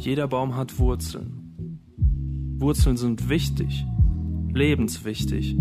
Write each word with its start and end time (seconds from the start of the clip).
Jeder 0.00 0.28
Baum 0.28 0.56
hat 0.56 0.78
Wurzeln. 0.78 1.78
Wurzeln 2.58 2.96
sind 2.96 3.28
wichtig, 3.28 3.84
lebenswichtig. 4.50 5.58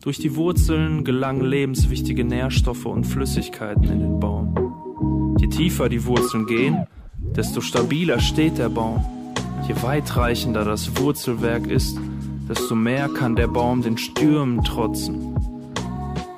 Durch 0.00 0.18
die 0.18 0.34
Wurzeln 0.34 1.04
gelangen 1.04 1.44
lebenswichtige 1.44 2.24
Nährstoffe 2.24 2.86
und 2.86 3.04
Flüssigkeiten 3.04 3.84
in 3.84 4.00
den 4.00 4.18
Baum. 4.18 5.36
Je 5.38 5.46
tiefer 5.46 5.88
die 5.88 6.04
Wurzeln 6.04 6.46
gehen, 6.46 6.84
desto 7.36 7.60
stabiler 7.60 8.18
steht 8.18 8.58
der 8.58 8.70
Baum. 8.70 9.04
Je 9.68 9.82
weitreichender 9.84 10.64
das 10.64 11.00
Wurzelwerk 11.00 11.68
ist, 11.68 11.96
desto 12.48 12.74
mehr 12.74 13.08
kann 13.08 13.36
der 13.36 13.46
Baum 13.46 13.82
den 13.82 13.98
Stürmen 13.98 14.64
trotzen. 14.64 15.36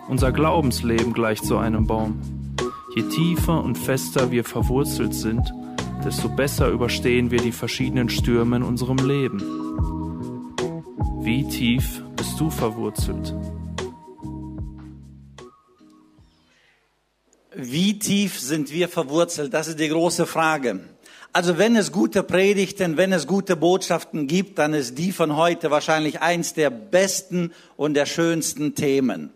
Unser 0.07 0.33
Glaubensleben 0.33 1.15
gleicht 1.15 1.47
so 1.47 1.57
einem 1.57 1.87
Baum. 1.87 2.19
Je 2.95 3.05
tiefer 3.05 3.65
und 3.65 3.79
fester 3.79 4.31
wir 4.31 4.45
verwurzelt 4.45 5.15
sind, 5.15 5.51
desto 6.05 6.29
besser 6.29 6.69
überstehen 6.69 7.31
wir 7.31 7.41
die 7.41 7.53
verschiedenen 7.53 8.09
Stürme 8.09 8.57
in 8.57 8.63
unserem 8.63 8.97
Leben. 8.99 9.41
Wie 11.23 11.47
tief 11.47 12.03
bist 12.17 12.41
du 12.41 12.51
verwurzelt? 12.51 13.35
Wie 17.55 17.99
tief 17.99 18.41
sind 18.41 18.73
wir 18.73 18.89
verwurzelt? 18.89 19.53
Das 19.53 19.69
ist 19.69 19.79
die 19.79 19.89
große 19.89 20.27
Frage. 20.27 20.81
Also 21.33 21.59
wenn 21.59 21.77
es 21.77 21.93
gute 21.93 22.23
Predigten, 22.23 22.97
wenn 22.97 23.13
es 23.13 23.27
gute 23.27 23.55
Botschaften 23.55 24.27
gibt, 24.27 24.59
dann 24.59 24.75
ist 24.75 24.99
die 24.99 25.13
von 25.13 25.37
heute 25.37 25.71
wahrscheinlich 25.71 26.21
eins 26.21 26.55
der 26.55 26.71
besten 26.71 27.53
und 27.77 27.95
der 27.95 28.07
schönsten 28.07 28.75
Themen. 28.75 29.31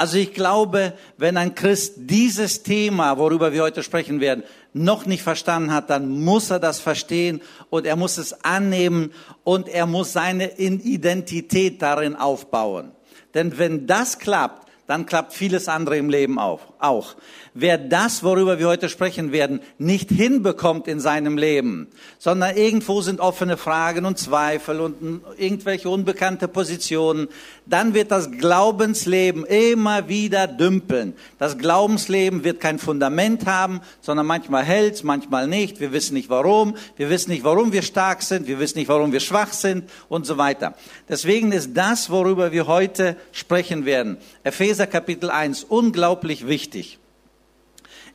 Also 0.00 0.16
ich 0.16 0.32
glaube, 0.32 0.94
wenn 1.18 1.36
ein 1.36 1.54
Christ 1.54 1.92
dieses 1.98 2.62
Thema, 2.62 3.18
worüber 3.18 3.52
wir 3.52 3.62
heute 3.62 3.82
sprechen 3.82 4.18
werden, 4.18 4.44
noch 4.72 5.04
nicht 5.04 5.22
verstanden 5.22 5.74
hat, 5.74 5.90
dann 5.90 6.08
muss 6.08 6.48
er 6.48 6.58
das 6.58 6.80
verstehen 6.80 7.42
und 7.68 7.84
er 7.84 7.96
muss 7.96 8.16
es 8.16 8.42
annehmen 8.42 9.12
und 9.44 9.68
er 9.68 9.84
muss 9.84 10.14
seine 10.14 10.58
Identität 10.58 11.82
darin 11.82 12.16
aufbauen. 12.16 12.92
Denn 13.34 13.58
wenn 13.58 13.86
das 13.86 14.18
klappt, 14.18 14.70
dann 14.86 15.04
klappt 15.04 15.34
vieles 15.34 15.68
andere 15.68 15.98
im 15.98 16.08
Leben 16.08 16.38
auch. 16.38 16.69
Auch. 16.80 17.16
Wer 17.52 17.78
das, 17.78 18.22
worüber 18.22 18.60
wir 18.60 18.68
heute 18.68 18.88
sprechen 18.88 19.32
werden, 19.32 19.60
nicht 19.76 20.08
hinbekommt 20.10 20.86
in 20.86 21.00
seinem 21.00 21.36
Leben, 21.36 21.88
sondern 22.18 22.56
irgendwo 22.56 23.02
sind 23.02 23.18
offene 23.18 23.56
Fragen 23.56 24.06
und 24.06 24.18
Zweifel 24.18 24.80
und 24.80 25.22
irgendwelche 25.36 25.88
unbekannte 25.88 26.46
Positionen, 26.46 27.26
dann 27.66 27.92
wird 27.92 28.12
das 28.12 28.30
Glaubensleben 28.30 29.44
immer 29.44 30.08
wieder 30.08 30.46
dümpeln. 30.46 31.14
Das 31.38 31.58
Glaubensleben 31.58 32.44
wird 32.44 32.60
kein 32.60 32.78
Fundament 32.78 33.46
haben, 33.46 33.80
sondern 34.00 34.26
manchmal 34.26 34.62
hält's, 34.62 35.02
manchmal 35.02 35.48
nicht. 35.48 35.80
Wir 35.80 35.92
wissen 35.92 36.14
nicht 36.14 36.30
warum. 36.30 36.76
Wir 36.96 37.10
wissen 37.10 37.30
nicht, 37.30 37.42
warum 37.42 37.72
wir 37.72 37.82
stark 37.82 38.22
sind. 38.22 38.46
Wir 38.46 38.60
wissen 38.60 38.78
nicht, 38.78 38.88
warum 38.88 39.12
wir 39.12 39.20
schwach 39.20 39.52
sind 39.52 39.90
und 40.08 40.24
so 40.24 40.38
weiter. 40.38 40.74
Deswegen 41.08 41.50
ist 41.50 41.76
das, 41.76 42.10
worüber 42.10 42.52
wir 42.52 42.68
heute 42.68 43.16
sprechen 43.32 43.84
werden, 43.84 44.18
Epheser 44.44 44.86
Kapitel 44.86 45.30
1, 45.30 45.64
unglaublich 45.64 46.46
wichtig. 46.46 46.69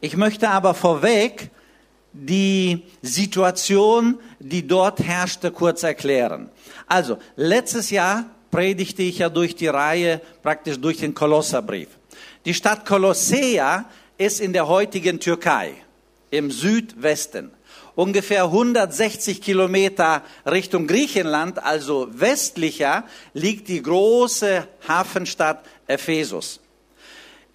Ich 0.01 0.17
möchte 0.17 0.49
aber 0.49 0.73
vorweg 0.73 1.49
die 2.13 2.83
Situation, 3.01 4.19
die 4.39 4.67
dort 4.67 4.99
herrschte, 4.99 5.51
kurz 5.51 5.83
erklären. 5.83 6.49
Also, 6.87 7.17
letztes 7.35 7.89
Jahr 7.89 8.25
predigte 8.51 9.03
ich 9.03 9.19
ja 9.19 9.29
durch 9.29 9.55
die 9.55 9.67
Reihe, 9.67 10.21
praktisch 10.41 10.79
durch 10.79 10.97
den 10.97 11.13
Kolosserbrief. 11.13 11.89
Die 12.45 12.53
Stadt 12.53 12.85
Kolossea 12.85 13.85
ist 14.17 14.39
in 14.39 14.53
der 14.53 14.67
heutigen 14.67 15.19
Türkei, 15.19 15.73
im 16.31 16.51
Südwesten. 16.51 17.51
Ungefähr 17.95 18.43
160 18.45 19.41
Kilometer 19.41 20.21
Richtung 20.45 20.87
Griechenland, 20.87 21.63
also 21.63 22.07
westlicher, 22.11 23.05
liegt 23.33 23.67
die 23.67 23.81
große 23.81 24.67
Hafenstadt 24.88 25.65
Ephesus. 25.88 26.59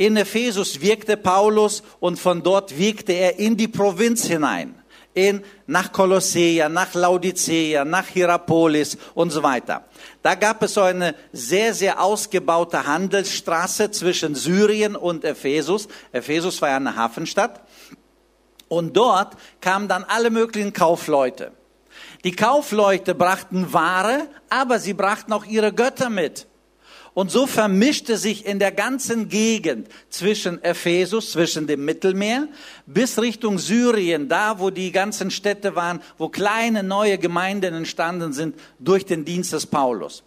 In 0.00 0.16
Ephesus 0.16 0.80
wirkte 0.80 1.18
Paulus 1.18 1.82
und 2.00 2.18
von 2.18 2.42
dort 2.42 2.78
wirkte 2.78 3.12
er 3.12 3.38
in 3.38 3.54
die 3.58 3.68
Provinz 3.68 4.24
hinein. 4.24 4.74
In, 5.12 5.42
nach 5.66 5.92
Kolossea, 5.92 6.70
nach 6.70 6.94
Laodicea, 6.94 7.84
nach 7.84 8.06
Hierapolis 8.06 8.96
und 9.12 9.28
so 9.28 9.42
weiter. 9.42 9.84
Da 10.22 10.36
gab 10.36 10.62
es 10.62 10.72
so 10.72 10.80
eine 10.80 11.14
sehr, 11.34 11.74
sehr 11.74 12.00
ausgebaute 12.00 12.86
Handelsstraße 12.86 13.90
zwischen 13.90 14.34
Syrien 14.34 14.96
und 14.96 15.22
Ephesus. 15.22 15.86
Ephesus 16.12 16.62
war 16.62 16.70
ja 16.70 16.76
eine 16.76 16.96
Hafenstadt. 16.96 17.60
Und 18.68 18.96
dort 18.96 19.36
kamen 19.60 19.86
dann 19.86 20.04
alle 20.04 20.30
möglichen 20.30 20.72
Kaufleute. 20.72 21.52
Die 22.24 22.32
Kaufleute 22.32 23.14
brachten 23.14 23.74
Ware, 23.74 24.28
aber 24.48 24.78
sie 24.78 24.94
brachten 24.94 25.34
auch 25.34 25.44
ihre 25.44 25.74
Götter 25.74 26.08
mit. 26.08 26.46
Und 27.20 27.30
so 27.30 27.46
vermischte 27.46 28.16
sich 28.16 28.46
in 28.46 28.58
der 28.58 28.72
ganzen 28.72 29.28
Gegend 29.28 29.88
zwischen 30.08 30.64
Ephesus, 30.64 31.32
zwischen 31.32 31.66
dem 31.66 31.84
Mittelmeer, 31.84 32.48
bis 32.86 33.18
Richtung 33.20 33.58
Syrien, 33.58 34.30
da 34.30 34.58
wo 34.58 34.70
die 34.70 34.90
ganzen 34.90 35.30
Städte 35.30 35.76
waren, 35.76 36.00
wo 36.16 36.30
kleine 36.30 36.82
neue 36.82 37.18
Gemeinden 37.18 37.74
entstanden 37.74 38.32
sind 38.32 38.58
durch 38.78 39.04
den 39.04 39.26
Dienst 39.26 39.52
des 39.52 39.66
Paulus. 39.66 40.22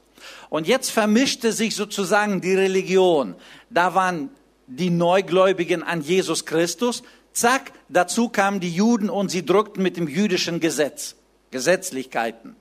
Und 0.51 0.67
jetzt 0.67 0.91
vermischte 0.91 1.51
sich 1.51 1.75
sozusagen 1.75 2.41
die 2.41 2.53
Religion. 2.53 3.33
Da 3.71 3.95
waren 3.95 4.29
die 4.67 4.91
Neugläubigen 4.91 5.81
an 5.81 6.01
Jesus 6.01 6.45
Christus. 6.45 7.01
Zack, 7.31 7.71
dazu 7.89 8.29
kamen 8.29 8.59
die 8.59 8.69
Juden 8.69 9.09
und 9.09 9.31
sie 9.31 9.43
drückten 9.43 9.81
mit 9.81 9.97
dem 9.97 10.07
jüdischen 10.07 10.59
Gesetz, 10.59 11.15
Gesetzlichkeiten. 11.49 12.55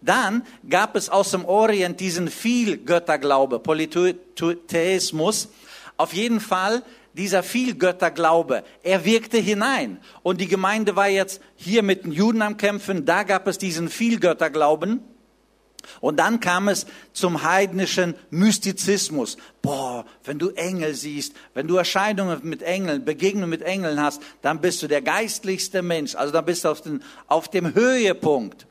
Dann 0.00 0.44
gab 0.68 0.94
es 0.96 1.08
aus 1.08 1.32
dem 1.32 1.44
Orient 1.44 1.98
diesen 2.00 2.28
Vielgötterglaube, 2.28 3.58
Polytheismus. 3.58 5.48
Auf 5.96 6.12
jeden 6.12 6.40
Fall 6.40 6.82
dieser 7.14 7.42
Vielgötterglaube, 7.42 8.62
er 8.84 9.04
wirkte 9.04 9.38
hinein. 9.38 9.98
Und 10.22 10.40
die 10.40 10.46
Gemeinde 10.46 10.94
war 10.94 11.08
jetzt 11.08 11.40
hier 11.56 11.82
mit 11.82 12.04
den 12.04 12.12
Juden 12.12 12.42
am 12.42 12.56
Kämpfen, 12.56 13.04
da 13.04 13.24
gab 13.24 13.48
es 13.48 13.58
diesen 13.58 13.88
Vielgötterglauben. 13.88 15.02
Und 16.00 16.18
dann 16.18 16.38
kam 16.38 16.68
es 16.68 16.86
zum 17.12 17.42
heidnischen 17.42 18.14
Mystizismus. 18.30 19.36
Boah, 19.62 20.04
wenn 20.24 20.38
du 20.38 20.50
Engel 20.50 20.94
siehst, 20.94 21.34
wenn 21.54 21.66
du 21.66 21.76
Erscheinungen 21.76 22.40
mit 22.42 22.62
Engeln, 22.62 23.04
Begegnungen 23.04 23.50
mit 23.50 23.62
Engeln 23.62 24.00
hast, 24.00 24.22
dann 24.42 24.60
bist 24.60 24.82
du 24.82 24.86
der 24.86 25.02
geistlichste 25.02 25.82
Mensch. 25.82 26.14
Also 26.14 26.32
dann 26.32 26.44
bist 26.44 26.64
du 26.64 26.68
auf, 26.68 26.82
den, 26.82 27.02
auf 27.26 27.48
dem 27.48 27.74
Höhepunkt. 27.74 28.67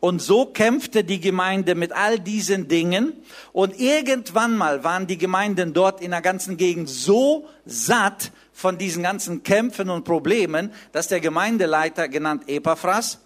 Und 0.00 0.22
so 0.22 0.46
kämpfte 0.46 1.02
die 1.02 1.20
Gemeinde 1.20 1.74
mit 1.74 1.92
all 1.92 2.20
diesen 2.20 2.68
Dingen. 2.68 3.12
Und 3.52 3.78
irgendwann 3.80 4.56
mal 4.56 4.84
waren 4.84 5.06
die 5.06 5.18
Gemeinden 5.18 5.72
dort 5.72 6.00
in 6.00 6.12
der 6.12 6.22
ganzen 6.22 6.56
Gegend 6.56 6.88
so 6.88 7.48
satt 7.64 8.30
von 8.52 8.78
diesen 8.78 9.02
ganzen 9.02 9.42
Kämpfen 9.42 9.90
und 9.90 10.04
Problemen, 10.04 10.72
dass 10.92 11.08
der 11.08 11.20
Gemeindeleiter, 11.20 12.08
genannt 12.08 12.48
Epaphras, 12.48 13.20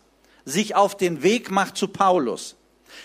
sich 0.45 0.75
auf 0.75 0.97
den 0.97 1.23
Weg 1.23 1.51
macht 1.51 1.77
zu 1.77 1.89
Paulus. 1.89 2.57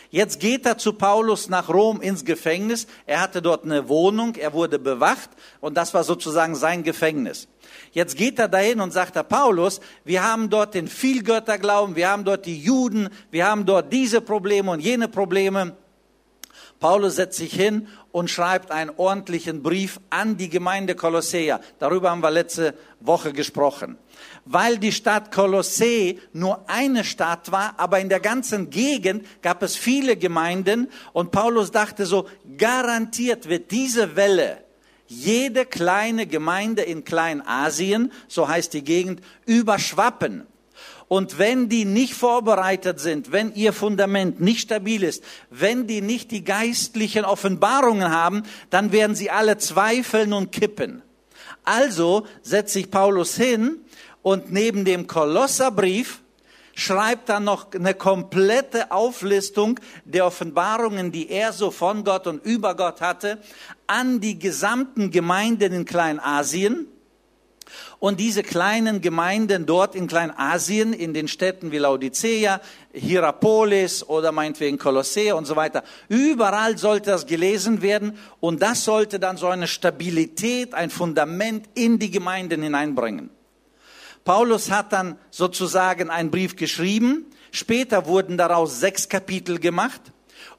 Jetzt 0.09 0.40
geht 0.40 0.66
er 0.66 0.78
zu 0.78 0.94
Paulus 0.94 1.50
nach 1.50 1.70
Rom 1.70 2.02
ins 2.02 2.25
Gefängnis. 2.25 2.88
Er 3.06 3.22
hatte 3.22 3.42
dort 3.42 3.66
eine 3.66 3.90
Wohnung, 3.90 4.36
er 4.36 4.53
wurde 4.53 4.80
bewacht 4.80 5.30
und 5.59 5.75
das 5.75 5.94
war 5.94 6.03
sozusagen 6.03 6.56
sein 6.56 6.84
Gefängnis. 6.84 7.48
Jetzt 7.92 8.16
geht 8.16 8.40
er 8.40 8.48
dahin 8.48 8.80
und 8.80 8.92
sagt, 8.94 9.16
Herr 9.16 9.24
Paulus, 9.24 9.81
wir 10.03 10.24
haben 10.24 10.50
dort 10.50 10.74
den 10.74 10.88
Vielgötterglauben, 10.88 11.96
wir 11.96 12.09
haben 12.09 12.24
dort 12.24 12.46
die 12.46 12.59
Juden, 12.59 13.09
wir 13.31 13.48
haben 13.48 13.66
dort 13.66 13.92
diese 13.92 14.22
Probleme 14.22 14.72
und 14.72 14.80
jene 14.80 15.08
Probleme. 15.08 15.75
Paulus 16.80 17.16
setzt 17.16 17.38
sich 17.38 17.54
hin 17.54 17.88
und 18.12 18.30
schreibt 18.30 18.72
einen 18.72 18.92
ordentlichen 18.98 19.64
Brief 19.64 20.00
an 20.09 20.38
die 20.38 20.50
Gemeinde 20.50 20.96
Kolossea. 20.96 21.59
Darüber 21.80 22.12
haben 22.12 22.22
wir 22.22 22.30
letzte 22.30 22.75
Woche 23.00 23.34
gesprochen. 23.34 23.98
Weil 24.50 24.78
die 24.78 24.91
Stadt 24.91 25.31
Kolossee 25.31 26.19
nur 26.31 26.69
eine 26.69 27.04
Stadt 27.04 27.51
war, 27.51 27.74
aber 27.77 28.00
in 28.00 28.10
der 28.10 28.22
ganzen 28.22 28.69
Gegend 28.69 29.25
gab 29.42 29.62
es 29.62 29.75
viele 29.75 30.16
Gemeinden 30.16 30.89
und 31.12 31.31
Paulus 31.31 31.72
dachte 31.72 32.06
so, 32.06 32.27
garantiert 32.57 33.50
wird 33.50 33.72
diese 33.72 34.16
Welle 34.16 34.63
jede 35.07 35.66
kleine 35.66 36.27
Gemeinde 36.27 36.81
in 36.81 37.04
Kleinasien, 37.04 38.12
so 38.27 38.48
heißt 38.48 38.74
die 38.74 38.83
Gegend, 38.83 39.22
überschwappen. 39.45 40.45
Und 41.07 41.39
wenn 41.39 41.69
die 41.69 41.86
nicht 41.86 42.13
vorbereitet 42.13 43.00
sind, 43.00 43.31
wenn 43.31 43.54
ihr 43.56 43.72
Fundament 43.72 44.42
nicht 44.42 44.62
stabil 44.62 45.04
ist, 45.04 45.24
wenn 45.50 45.88
die 45.88 46.01
nicht 46.01 46.31
die 46.31 46.44
geistlichen 46.44 47.24
Offenbarungen 47.24 48.12
haben, 48.12 48.44
dann 48.69 48.92
werden 48.92 49.16
sie 49.16 49.31
alle 49.31 49.57
zweifeln 49.57 50.33
und 50.33 50.51
kippen. 50.51 51.01
Also 51.63 52.27
setzt 52.42 52.74
sich 52.74 52.92
Paulus 52.92 53.38
hin 53.38 53.77
und 54.27 54.51
neben 54.51 54.83
dem 54.83 55.07
Kolosserbrief 55.07 56.19
schreibt 56.75 57.29
dann 57.29 57.45
noch 57.45 57.71
eine 57.71 57.94
komplette 57.94 58.91
Auflistung 58.91 59.79
der 60.03 60.25
Offenbarungen, 60.25 61.13
die 61.13 61.29
er 61.29 61.53
so 61.53 61.71
von 61.71 62.03
Gott 62.03 62.27
und 62.27 62.44
über 62.44 62.75
Gott 62.75 63.00
hatte, 63.00 63.38
an 63.88 64.19
die 64.19 64.38
gesamten 64.38 65.12
Gemeinden 65.12 65.71
in 65.71 65.85
Kleinasien 65.85 66.88
Und 68.00 68.19
diese 68.19 68.44
kleinen 68.44 69.01
Gemeinden 69.01 69.65
dort 69.65 69.95
in 69.95 70.07
Kleinasien, 70.07 70.94
in 70.94 71.13
den 71.13 71.27
Städten 71.27 71.71
wie 71.71 71.77
Laodicea, 71.77 72.62
Hierapolis 72.94 74.03
oder 74.03 74.31
meinetwegen 74.31 74.77
Kolossee 74.77 75.31
und 75.31 75.45
so 75.45 75.56
weiter, 75.56 75.83
überall 76.09 76.77
sollte 76.77 77.12
das 77.12 77.25
gelesen 77.25 77.81
werden 77.81 78.18
und 78.39 78.62
das 78.62 78.83
sollte 78.83 79.19
dann 79.19 79.38
so 79.38 79.47
eine 79.47 79.68
Stabilität, 79.68 80.74
ein 80.74 80.89
Fundament 80.89 81.65
in 81.75 81.97
die 81.97 82.12
Gemeinden 82.12 82.62
hineinbringen. 82.62 83.37
Paulus 84.27 84.69
hat 84.69 84.91
dann 84.91 85.18
sozusagen 85.31 86.09
einen 86.09 86.31
Brief 86.31 86.57
geschrieben, 86.57 87.27
später 87.51 88.07
wurden 88.07 88.38
daraus 88.38 88.81
sechs 88.81 89.07
Kapitel 89.07 89.57
gemacht 89.57 90.01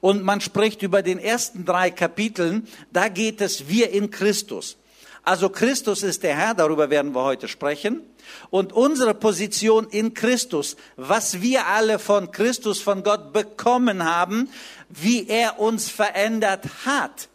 und 0.01 0.23
man 0.23 0.41
spricht 0.41 0.81
über 0.81 1.03
den 1.03 1.19
ersten 1.19 1.65
drei 1.65 1.91
Kapiteln, 1.91 2.67
da 2.91 3.09
geht 3.09 3.41
es 3.41 3.67
wir 3.67 3.91
in 3.91 4.09
Christus. 4.09 4.77
Also 5.21 5.49
Christus 5.49 6.01
ist 6.01 6.23
der 6.23 6.35
Herr, 6.35 6.55
darüber 6.55 6.89
werden 6.89 7.13
wir 7.13 7.23
heute 7.23 7.47
sprechen. 7.47 8.01
Und 8.49 8.73
unsere 8.73 9.13
Position 9.13 9.85
in 9.91 10.15
Christus, 10.15 10.75
was 10.95 11.43
wir 11.43 11.67
alle 11.67 11.99
von 11.99 12.31
Christus, 12.31 12.81
von 12.81 13.03
Gott 13.03 13.33
bekommen 13.33 14.03
haben, 14.03 14.49
wie 14.89 15.27
er 15.27 15.59
uns 15.59 15.89
verändert 15.89 16.65
hat. 16.87 17.29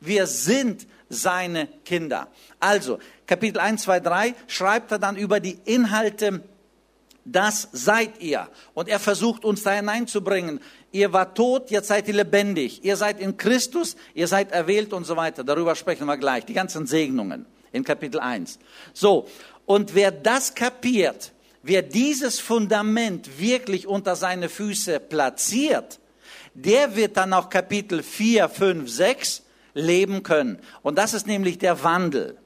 Wir 0.00 0.26
sind 0.26 0.86
seine 1.08 1.68
Kinder. 1.86 2.28
Also, 2.60 2.98
Kapitel 3.26 3.58
1, 3.58 3.82
2, 3.82 4.00
3 4.00 4.34
schreibt 4.46 4.92
er 4.92 4.98
dann 4.98 5.16
über 5.16 5.40
die 5.40 5.58
Inhalte 5.64 6.42
das 7.26 7.68
seid 7.72 8.20
ihr. 8.20 8.48
Und 8.72 8.88
er 8.88 9.00
versucht 9.00 9.44
uns 9.44 9.64
da 9.64 9.72
hineinzubringen. 9.72 10.60
Ihr 10.92 11.12
war 11.12 11.34
tot, 11.34 11.70
jetzt 11.70 11.88
seid 11.88 12.06
ihr 12.06 12.14
lebendig. 12.14 12.84
Ihr 12.84 12.96
seid 12.96 13.20
in 13.20 13.36
Christus, 13.36 13.96
ihr 14.14 14.28
seid 14.28 14.52
erwählt 14.52 14.92
und 14.92 15.04
so 15.04 15.16
weiter. 15.16 15.42
Darüber 15.42 15.74
sprechen 15.74 16.06
wir 16.06 16.16
gleich. 16.16 16.44
Die 16.44 16.54
ganzen 16.54 16.86
Segnungen 16.86 17.44
in 17.72 17.82
Kapitel 17.82 18.20
1. 18.20 18.60
So. 18.92 19.28
Und 19.66 19.96
wer 19.96 20.12
das 20.12 20.54
kapiert, 20.54 21.32
wer 21.64 21.82
dieses 21.82 22.38
Fundament 22.38 23.40
wirklich 23.40 23.88
unter 23.88 24.14
seine 24.14 24.48
Füße 24.48 25.00
platziert, 25.00 25.98
der 26.54 26.94
wird 26.94 27.16
dann 27.16 27.32
auch 27.32 27.50
Kapitel 27.50 28.04
4, 28.04 28.48
5, 28.48 28.88
6 28.88 29.42
leben 29.74 30.22
können. 30.22 30.60
Und 30.82 30.96
das 30.96 31.12
ist 31.12 31.26
nämlich 31.26 31.58
der 31.58 31.82
Wandel. 31.82 32.38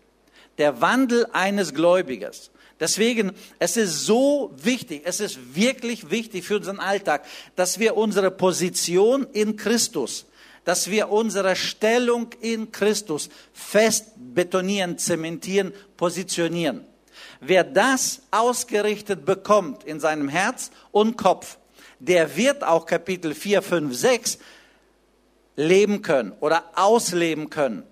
Der 0.60 0.80
Wandel 0.80 1.26
eines 1.32 1.74
Gläubigers. 1.74 2.50
Deswegen, 2.78 3.32
es 3.58 3.76
ist 3.76 4.06
so 4.06 4.52
wichtig, 4.56 5.02
es 5.04 5.20
ist 5.20 5.56
wirklich 5.56 6.10
wichtig 6.10 6.44
für 6.44 6.56
unseren 6.56 6.78
Alltag, 6.80 7.24
dass 7.56 7.78
wir 7.78 7.96
unsere 7.96 8.30
Position 8.30 9.26
in 9.32 9.56
Christus, 9.56 10.26
dass 10.64 10.90
wir 10.90 11.10
unsere 11.10 11.56
Stellung 11.56 12.28
in 12.40 12.72
Christus 12.72 13.30
fest 13.54 14.12
betonieren, 14.16 14.98
zementieren, 14.98 15.72
positionieren. 15.96 16.86
Wer 17.40 17.64
das 17.64 18.20
ausgerichtet 18.30 19.24
bekommt 19.24 19.84
in 19.84 19.98
seinem 19.98 20.28
Herz 20.28 20.70
und 20.92 21.16
Kopf, 21.16 21.56
der 21.98 22.36
wird 22.36 22.62
auch 22.62 22.84
Kapitel 22.84 23.34
4, 23.34 23.62
5, 23.62 23.96
6 23.96 24.38
leben 25.56 26.02
können 26.02 26.32
oder 26.40 26.64
ausleben 26.74 27.48
können. 27.48 27.82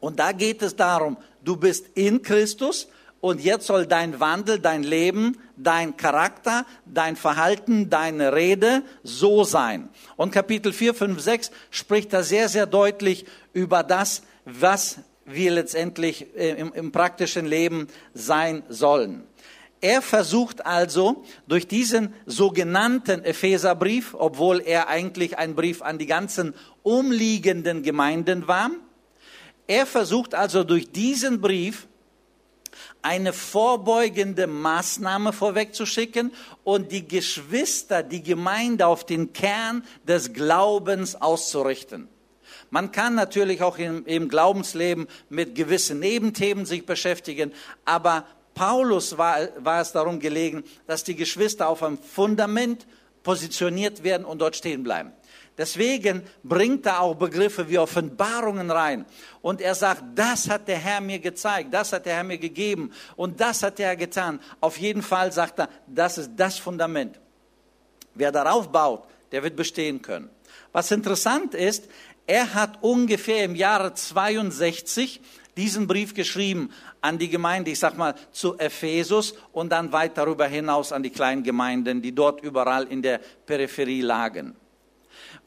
Und 0.00 0.18
da 0.18 0.32
geht 0.32 0.62
es 0.62 0.74
darum, 0.74 1.16
du 1.44 1.56
bist 1.56 1.86
in 1.94 2.22
Christus, 2.22 2.88
und 3.20 3.42
jetzt 3.42 3.66
soll 3.66 3.86
dein 3.86 4.18
Wandel, 4.18 4.58
dein 4.58 4.82
Leben, 4.82 5.36
dein 5.56 5.96
Charakter, 5.98 6.64
dein 6.86 7.16
Verhalten, 7.16 7.90
deine 7.90 8.32
Rede 8.32 8.82
so 9.02 9.44
sein. 9.44 9.90
Und 10.16 10.32
Kapitel 10.32 10.72
4, 10.72 10.94
5, 10.94 11.20
6 11.20 11.50
spricht 11.70 12.14
da 12.14 12.22
sehr, 12.22 12.48
sehr 12.48 12.66
deutlich 12.66 13.26
über 13.52 13.82
das, 13.82 14.22
was 14.46 15.00
wir 15.26 15.50
letztendlich 15.50 16.34
äh, 16.34 16.52
im, 16.52 16.72
im 16.72 16.92
praktischen 16.92 17.44
Leben 17.44 17.88
sein 18.14 18.62
sollen. 18.70 19.24
Er 19.82 20.02
versucht 20.02 20.64
also 20.66 21.24
durch 21.46 21.66
diesen 21.68 22.14
sogenannten 22.26 23.24
Epheserbrief, 23.24 24.14
obwohl 24.18 24.60
er 24.60 24.88
eigentlich 24.88 25.38
ein 25.38 25.54
Brief 25.54 25.82
an 25.82 25.98
die 25.98 26.06
ganzen 26.06 26.54
umliegenden 26.82 27.82
Gemeinden 27.82 28.48
war, 28.48 28.70
er 29.70 29.86
versucht 29.86 30.34
also 30.34 30.64
durch 30.64 30.90
diesen 30.90 31.40
Brief 31.40 31.86
eine 33.02 33.32
vorbeugende 33.32 34.48
Maßnahme 34.48 35.32
vorwegzuschicken 35.32 36.32
und 36.64 36.90
die 36.90 37.06
Geschwister, 37.06 38.02
die 38.02 38.24
Gemeinde 38.24 38.88
auf 38.88 39.06
den 39.06 39.32
Kern 39.32 39.84
des 40.02 40.32
Glaubens 40.32 41.14
auszurichten. 41.14 42.08
Man 42.70 42.90
kann 42.90 43.14
natürlich 43.14 43.62
auch 43.62 43.78
im, 43.78 44.04
im 44.06 44.28
Glaubensleben 44.28 45.06
mit 45.28 45.54
gewissen 45.54 46.00
Nebenthemen 46.00 46.66
sich 46.66 46.84
beschäftigen, 46.84 47.52
aber 47.84 48.26
Paulus 48.54 49.18
war, 49.18 49.38
war 49.58 49.80
es 49.82 49.92
darum 49.92 50.18
gelegen, 50.18 50.64
dass 50.88 51.04
die 51.04 51.14
Geschwister 51.14 51.68
auf 51.68 51.84
einem 51.84 51.98
Fundament 51.98 52.88
positioniert 53.22 54.02
werden 54.02 54.24
und 54.24 54.40
dort 54.40 54.56
stehen 54.56 54.82
bleiben. 54.82 55.12
Deswegen 55.60 56.22
bringt 56.42 56.86
er 56.86 57.02
auch 57.02 57.14
Begriffe 57.14 57.68
wie 57.68 57.76
Offenbarungen 57.76 58.70
rein. 58.70 59.04
Und 59.42 59.60
er 59.60 59.74
sagt, 59.74 60.02
das 60.14 60.48
hat 60.48 60.66
der 60.66 60.78
Herr 60.78 61.02
mir 61.02 61.18
gezeigt, 61.18 61.74
das 61.74 61.92
hat 61.92 62.06
der 62.06 62.14
Herr 62.14 62.24
mir 62.24 62.38
gegeben 62.38 62.90
und 63.14 63.38
das 63.38 63.62
hat 63.62 63.78
der 63.78 63.88
Herr 63.88 63.96
getan. 63.96 64.40
Auf 64.62 64.78
jeden 64.78 65.02
Fall 65.02 65.30
sagt 65.32 65.58
er, 65.58 65.68
das 65.86 66.16
ist 66.16 66.30
das 66.34 66.56
Fundament. 66.56 67.20
Wer 68.14 68.32
darauf 68.32 68.72
baut, 68.72 69.04
der 69.32 69.42
wird 69.42 69.54
bestehen 69.54 70.00
können. 70.00 70.30
Was 70.72 70.90
interessant 70.92 71.54
ist, 71.54 71.90
er 72.26 72.54
hat 72.54 72.82
ungefähr 72.82 73.44
im 73.44 73.54
Jahre 73.54 73.92
62 73.92 75.20
diesen 75.58 75.86
Brief 75.86 76.14
geschrieben 76.14 76.70
an 77.02 77.18
die 77.18 77.28
Gemeinde, 77.28 77.70
ich 77.70 77.78
sag 77.78 77.98
mal 77.98 78.14
zu 78.32 78.56
Ephesus 78.56 79.34
und 79.52 79.68
dann 79.72 79.92
weit 79.92 80.16
darüber 80.16 80.46
hinaus 80.46 80.90
an 80.90 81.02
die 81.02 81.10
kleinen 81.10 81.42
Gemeinden, 81.42 82.00
die 82.00 82.14
dort 82.14 82.42
überall 82.42 82.84
in 82.84 83.02
der 83.02 83.20
Peripherie 83.44 84.00
lagen. 84.00 84.56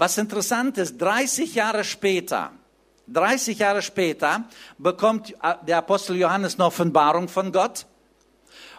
Was 0.04 0.18
interessant 0.18 0.78
ist, 0.80 0.98
30 0.98 1.56
Jahre 1.56 1.86
später, 1.86 2.52
30 3.08 3.60
Jahre 3.60 3.82
später 3.82 4.44
bekommt 4.78 5.34
der 5.66 5.78
Apostel 5.78 6.18
Johannes 6.18 6.56
eine 6.56 6.66
Offenbarung 6.66 7.30
von 7.30 7.54
Gott. 7.54 7.86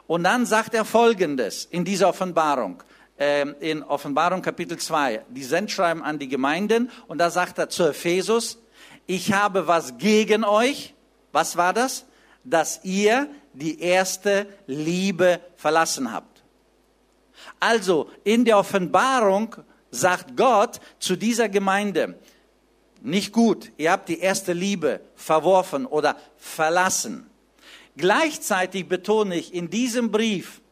Und 0.06 0.24
dann 0.24 0.44
sagt 0.44 0.74
er 0.74 0.84
Folgendes 0.84 1.64
in 1.64 1.82
dieser 1.82 2.10
Offenbarung, 2.10 2.82
ähm, 3.16 3.54
in 3.60 3.82
Offenbarung 3.82 4.42
Kapitel 4.42 4.76
2, 4.76 5.24
die 5.30 5.44
Sendschreiben 5.44 6.02
an 6.02 6.18
die 6.18 6.28
Gemeinden. 6.28 6.90
Und 7.06 7.16
da 7.16 7.30
sagt 7.30 7.56
er 7.56 7.70
zu 7.70 7.88
Ephesus, 7.88 8.58
ich 9.06 9.32
habe 9.32 9.66
was 9.66 9.96
gegen 9.96 10.44
euch. 10.44 10.92
Was 11.32 11.56
war 11.56 11.72
das? 11.72 12.04
Dass 12.44 12.84
ihr 12.84 13.30
die 13.54 13.80
erste 13.80 14.46
Liebe 14.66 15.40
verlassen 15.56 16.12
habt. 16.12 16.42
Also 17.60 18.10
in 18.24 18.44
der 18.44 18.58
Offenbarung 18.58 19.56
sagt 19.94 20.36
Gott 20.36 20.80
zu 20.98 21.16
dieser 21.16 21.48
Gemeinde, 21.48 22.18
nicht 23.02 23.32
gut, 23.32 23.70
ihr 23.76 23.92
habt 23.92 24.08
die 24.08 24.18
erste 24.18 24.52
Liebe 24.52 25.00
verworfen 25.14 25.84
oder 25.84 26.16
verlassen. 26.38 27.28
Gleichzeitig 27.96 28.88
betone 28.88 29.36
ich, 29.36 29.54
in 29.54 29.70
diesem 29.70 30.10
Brief 30.10 30.62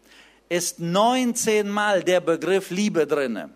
ist 0.48 0.80
19 0.80 1.68
Mal 1.68 2.02
der 2.02 2.20
Begriff 2.20 2.70
Liebe 2.70 3.06
drinne. 3.06 3.50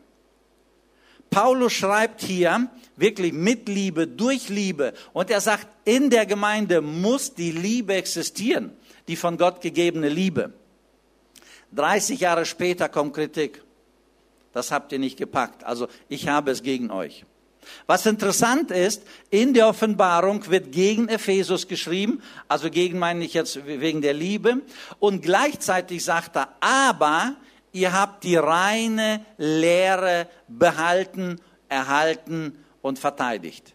Paulus 1.30 1.72
schreibt 1.72 2.22
hier 2.22 2.70
wirklich 2.96 3.32
mit 3.32 3.68
Liebe, 3.68 4.06
durch 4.06 4.48
Liebe. 4.48 4.94
Und 5.12 5.30
er 5.30 5.40
sagt, 5.40 5.68
in 5.84 6.08
der 6.10 6.26
Gemeinde 6.26 6.80
muss 6.80 7.34
die 7.34 7.52
Liebe 7.52 7.94
existieren, 7.94 8.76
die 9.08 9.16
von 9.16 9.36
Gott 9.36 9.60
gegebene 9.60 10.08
Liebe. 10.08 10.52
30 11.72 12.20
Jahre 12.20 12.46
später 12.46 12.88
kommt 12.88 13.14
Kritik 13.14 13.62
das 14.56 14.70
habt 14.70 14.90
ihr 14.90 14.98
nicht 14.98 15.18
gepackt. 15.18 15.64
Also 15.64 15.86
ich 16.08 16.28
habe 16.28 16.50
es 16.50 16.62
gegen 16.62 16.90
euch. 16.90 17.26
Was 17.86 18.06
interessant 18.06 18.70
ist, 18.70 19.02
in 19.28 19.52
der 19.52 19.68
Offenbarung 19.68 20.48
wird 20.48 20.72
gegen 20.72 21.08
Ephesus 21.08 21.68
geschrieben, 21.68 22.22
also 22.48 22.70
gegen 22.70 22.98
meine 22.98 23.22
ich 23.22 23.34
jetzt 23.34 23.66
wegen 23.66 24.00
der 24.00 24.14
Liebe, 24.14 24.62
und 24.98 25.20
gleichzeitig 25.20 26.02
sagt 26.02 26.36
er, 26.36 26.48
aber 26.60 27.36
ihr 27.72 27.92
habt 27.92 28.24
die 28.24 28.36
reine 28.36 29.26
Lehre 29.36 30.26
behalten, 30.48 31.38
erhalten 31.68 32.56
und 32.80 32.98
verteidigt. 32.98 33.74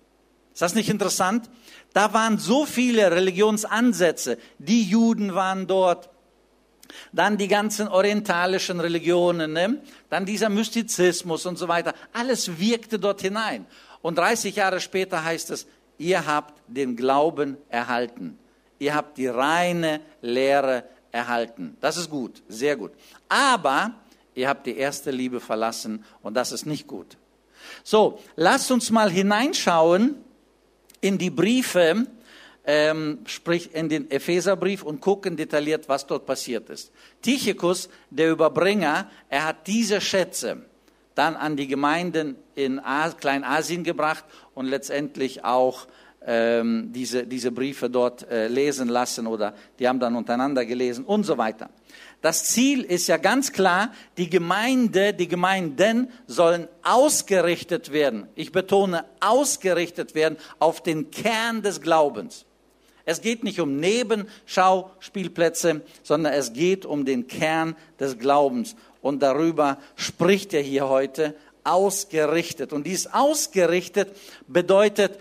Ist 0.51 0.63
das 0.63 0.73
nicht 0.73 0.89
interessant? 0.89 1.47
Da 1.93 2.11
waren 2.11 2.39
so 2.39 2.65
viele 2.65 3.11
Religionsansätze. 3.11 4.39
Die 4.57 4.81
Juden 4.81 5.35
waren 5.35 5.67
dort, 5.67 6.09
dann 7.11 7.37
die 7.37 7.47
ganzen 7.47 7.87
orientalischen 7.87 8.79
Religionen, 8.79 9.53
ne? 9.53 9.81
dann 10.09 10.25
dieser 10.25 10.49
Mystizismus 10.49 11.45
und 11.45 11.57
so 11.57 11.67
weiter. 11.67 11.93
Alles 12.13 12.59
wirkte 12.59 12.99
dort 12.99 13.21
hinein. 13.21 13.65
Und 14.01 14.17
30 14.17 14.55
Jahre 14.55 14.79
später 14.79 15.23
heißt 15.23 15.51
es, 15.51 15.67
ihr 15.97 16.25
habt 16.25 16.59
den 16.67 16.95
Glauben 16.95 17.57
erhalten. 17.69 18.39
Ihr 18.79 18.95
habt 18.95 19.17
die 19.17 19.27
reine 19.27 20.01
Lehre 20.21 20.83
erhalten. 21.11 21.77
Das 21.81 21.97
ist 21.97 22.09
gut, 22.09 22.41
sehr 22.47 22.75
gut. 22.75 22.91
Aber 23.29 23.93
ihr 24.33 24.49
habt 24.49 24.65
die 24.65 24.75
erste 24.75 25.11
Liebe 25.11 25.39
verlassen 25.39 26.03
und 26.23 26.33
das 26.33 26.51
ist 26.51 26.65
nicht 26.65 26.87
gut. 26.87 27.17
So, 27.83 28.19
lasst 28.35 28.71
uns 28.71 28.89
mal 28.89 29.09
hineinschauen 29.09 30.15
in 30.99 31.17
die 31.17 31.29
Briefe 31.29 32.07
ähm, 32.65 33.19
sprich 33.25 33.73
in 33.73 33.89
den 33.89 34.11
Epheserbrief 34.11 34.83
und 34.83 35.01
gucken 35.01 35.35
detailliert, 35.35 35.89
was 35.89 36.05
dort 36.05 36.25
passiert 36.25 36.69
ist. 36.69 36.91
Tychicus, 37.21 37.89
der 38.09 38.31
Überbringer, 38.31 39.09
er 39.29 39.45
hat 39.45 39.67
diese 39.67 39.99
Schätze 40.01 40.65
dann 41.15 41.35
an 41.35 41.57
die 41.57 41.67
Gemeinden 41.67 42.35
in 42.55 42.81
Kleinasien 43.19 43.83
gebracht 43.83 44.25
und 44.53 44.67
letztendlich 44.67 45.43
auch 45.43 45.87
ähm, 46.25 46.91
diese, 46.93 47.25
diese 47.25 47.51
Briefe 47.51 47.89
dort 47.89 48.29
äh, 48.29 48.47
lesen 48.47 48.87
lassen 48.89 49.25
oder 49.25 49.55
die 49.79 49.87
haben 49.87 49.99
dann 49.99 50.15
untereinander 50.15 50.65
gelesen 50.65 51.03
und 51.03 51.23
so 51.23 51.37
weiter. 51.37 51.69
Das 52.21 52.45
Ziel 52.45 52.83
ist 52.83 53.07
ja 53.07 53.17
ganz 53.17 53.51
klar, 53.51 53.91
die 54.17 54.29
Gemeinde, 54.29 55.13
die 55.13 55.27
Gemeinden 55.27 56.11
sollen 56.27 56.67
ausgerichtet 56.83 57.91
werden. 57.91 58.27
Ich 58.35 58.51
betone, 58.51 59.05
ausgerichtet 59.19 60.13
werden 60.13 60.37
auf 60.59 60.83
den 60.83 61.09
Kern 61.09 61.63
des 61.63 61.81
Glaubens. 61.81 62.45
Es 63.11 63.19
geht 63.19 63.43
nicht 63.43 63.59
um 63.59 63.75
Nebenschauspielplätze, 63.75 65.81
sondern 66.01 66.31
es 66.31 66.53
geht 66.53 66.85
um 66.85 67.03
den 67.03 67.27
Kern 67.27 67.75
des 67.99 68.17
Glaubens. 68.17 68.77
Und 69.01 69.21
darüber 69.21 69.77
spricht 69.97 70.53
er 70.53 70.61
hier 70.61 70.87
heute 70.87 71.35
ausgerichtet. 71.65 72.71
Und 72.71 72.87
dies 72.87 73.07
ausgerichtet 73.07 74.15
bedeutet 74.47 75.19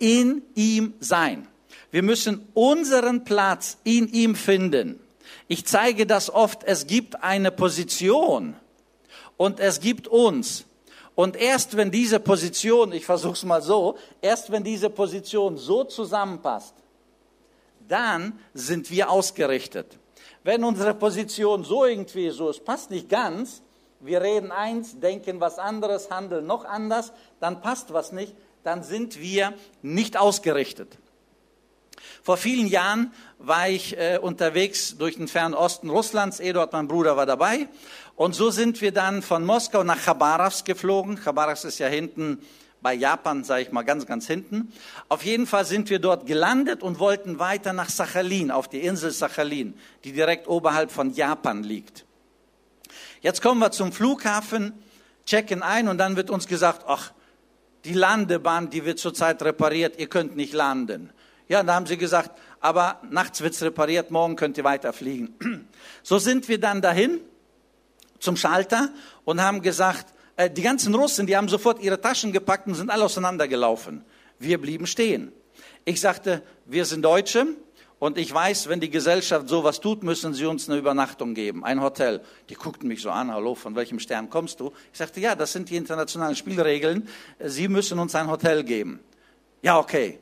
in 0.00 0.42
ihm 0.56 0.94
sein. 0.98 1.46
Wir 1.92 2.02
müssen 2.02 2.48
unseren 2.54 3.22
Platz 3.22 3.78
in 3.84 4.12
ihm 4.12 4.34
finden. 4.34 4.98
Ich 5.46 5.64
zeige 5.66 6.06
das 6.06 6.30
oft, 6.30 6.64
es 6.64 6.88
gibt 6.88 7.22
eine 7.22 7.52
Position 7.52 8.56
und 9.36 9.60
es 9.60 9.78
gibt 9.78 10.08
uns. 10.08 10.64
Und 11.14 11.36
erst 11.36 11.76
wenn 11.76 11.92
diese 11.92 12.18
Position, 12.18 12.90
ich 12.90 13.06
versuche 13.06 13.34
es 13.34 13.44
mal 13.44 13.62
so, 13.62 13.96
erst 14.20 14.50
wenn 14.50 14.64
diese 14.64 14.90
Position 14.90 15.58
so 15.58 15.84
zusammenpasst, 15.84 16.74
dann 17.90 18.38
sind 18.54 18.90
wir 18.90 19.10
ausgerichtet. 19.10 19.98
Wenn 20.42 20.64
unsere 20.64 20.94
Position 20.94 21.64
so 21.64 21.84
irgendwie 21.84 22.30
so, 22.30 22.48
es 22.48 22.60
passt 22.60 22.90
nicht 22.90 23.08
ganz, 23.08 23.62
wir 24.00 24.22
reden 24.22 24.50
eins, 24.50 24.98
denken 24.98 25.40
was 25.40 25.58
anderes, 25.58 26.10
handeln 26.10 26.46
noch 26.46 26.64
anders, 26.64 27.12
dann 27.40 27.60
passt 27.60 27.92
was 27.92 28.12
nicht, 28.12 28.34
dann 28.64 28.82
sind 28.82 29.20
wir 29.20 29.52
nicht 29.82 30.16
ausgerichtet. 30.16 30.98
Vor 32.22 32.36
vielen 32.36 32.66
Jahren 32.66 33.12
war 33.38 33.68
ich 33.68 33.96
äh, 33.98 34.18
unterwegs 34.20 34.96
durch 34.96 35.16
den 35.16 35.28
fernen 35.28 35.54
Osten 35.54 35.90
Russlands. 35.90 36.40
Eduard, 36.40 36.72
mein 36.72 36.88
Bruder, 36.88 37.16
war 37.16 37.26
dabei. 37.26 37.68
Und 38.14 38.34
so 38.34 38.50
sind 38.50 38.80
wir 38.80 38.92
dann 38.92 39.22
von 39.22 39.44
Moskau 39.44 39.84
nach 39.84 39.98
Chabarovsk 39.98 40.66
geflogen. 40.66 41.16
Chabarovsk 41.16 41.64
ist 41.64 41.78
ja 41.78 41.88
hinten 41.88 42.42
bei 42.82 42.94
Japan, 42.94 43.44
sage 43.44 43.62
ich 43.62 43.72
mal, 43.72 43.82
ganz, 43.82 44.06
ganz 44.06 44.26
hinten. 44.26 44.72
Auf 45.08 45.24
jeden 45.24 45.46
Fall 45.46 45.64
sind 45.64 45.90
wir 45.90 45.98
dort 45.98 46.26
gelandet 46.26 46.82
und 46.82 46.98
wollten 46.98 47.38
weiter 47.38 47.72
nach 47.72 47.88
Sachalin, 47.88 48.50
auf 48.50 48.68
die 48.68 48.80
Insel 48.80 49.10
Sachalin, 49.10 49.74
die 50.04 50.12
direkt 50.12 50.48
oberhalb 50.48 50.90
von 50.90 51.12
Japan 51.12 51.62
liegt. 51.62 52.04
Jetzt 53.20 53.42
kommen 53.42 53.60
wir 53.60 53.70
zum 53.70 53.92
Flughafen, 53.92 54.72
checken 55.26 55.62
ein 55.62 55.88
und 55.88 55.98
dann 55.98 56.16
wird 56.16 56.30
uns 56.30 56.46
gesagt, 56.46 56.84
ach, 56.86 57.12
die 57.84 57.92
Landebahn, 57.92 58.70
die 58.70 58.84
wird 58.84 58.98
zurzeit 58.98 59.42
repariert, 59.42 59.98
ihr 59.98 60.08
könnt 60.08 60.36
nicht 60.36 60.52
landen. 60.52 61.10
Ja, 61.48 61.62
da 61.62 61.74
haben 61.74 61.86
sie 61.86 61.96
gesagt, 61.96 62.30
aber 62.60 63.00
nachts 63.10 63.40
wird's 63.40 63.62
repariert, 63.62 64.10
morgen 64.10 64.36
könnt 64.36 64.56
ihr 64.58 64.64
weiterfliegen. 64.64 65.34
So 66.02 66.18
sind 66.18 66.48
wir 66.48 66.58
dann 66.58 66.80
dahin 66.80 67.20
zum 68.20 68.34
Schalter 68.36 68.88
und 69.26 69.42
haben 69.42 69.60
gesagt, 69.60 70.14
äh, 70.40 70.50
die 70.50 70.62
ganzen 70.62 70.94
Russen, 70.94 71.26
die 71.26 71.36
haben 71.36 71.48
sofort 71.48 71.82
ihre 71.82 72.00
Taschen 72.00 72.32
gepackt 72.32 72.66
und 72.66 72.74
sind 72.74 72.90
alle 72.90 73.04
auseinandergelaufen. 73.04 74.04
Wir 74.38 74.58
blieben 74.58 74.86
stehen. 74.86 75.32
Ich 75.84 76.00
sagte, 76.00 76.42
wir 76.64 76.86
sind 76.86 77.02
Deutsche 77.02 77.46
und 77.98 78.16
ich 78.16 78.32
weiß, 78.32 78.68
wenn 78.70 78.80
die 78.80 78.88
Gesellschaft 78.88 79.50
sowas 79.50 79.80
tut, 79.80 80.02
müssen 80.02 80.32
sie 80.32 80.46
uns 80.46 80.66
eine 80.68 80.78
Übernachtung 80.78 81.34
geben, 81.34 81.62
ein 81.62 81.82
Hotel. 81.82 82.22
Die 82.48 82.54
guckten 82.54 82.88
mich 82.88 83.02
so 83.02 83.10
an, 83.10 83.30
hallo, 83.30 83.54
von 83.54 83.76
welchem 83.76 83.98
Stern 83.98 84.30
kommst 84.30 84.60
du? 84.60 84.72
Ich 84.92 84.98
sagte, 84.98 85.20
ja, 85.20 85.34
das 85.34 85.52
sind 85.52 85.68
die 85.68 85.76
internationalen 85.76 86.36
Spielregeln. 86.36 87.06
Sie 87.38 87.68
müssen 87.68 87.98
uns 87.98 88.14
ein 88.14 88.30
Hotel 88.30 88.64
geben. 88.64 89.00
Ja, 89.60 89.78
okay. 89.78 90.20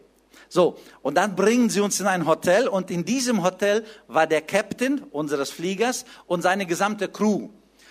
So, 0.48 0.78
und 1.02 1.16
dann 1.16 1.36
bringen 1.36 1.70
sie 1.70 1.80
uns 1.80 2.00
in 2.00 2.06
ein 2.06 2.26
Hotel 2.26 2.66
und 2.66 2.90
in 2.90 3.04
diesem 3.04 3.44
Hotel 3.44 3.84
war 4.08 4.26
der 4.26 4.40
Captain 4.40 5.00
unseres 5.12 5.50
Fliegers 5.50 6.04
und 6.26 6.42
seine 6.42 6.66
gesamte 6.66 7.06
Crew. 7.06 7.50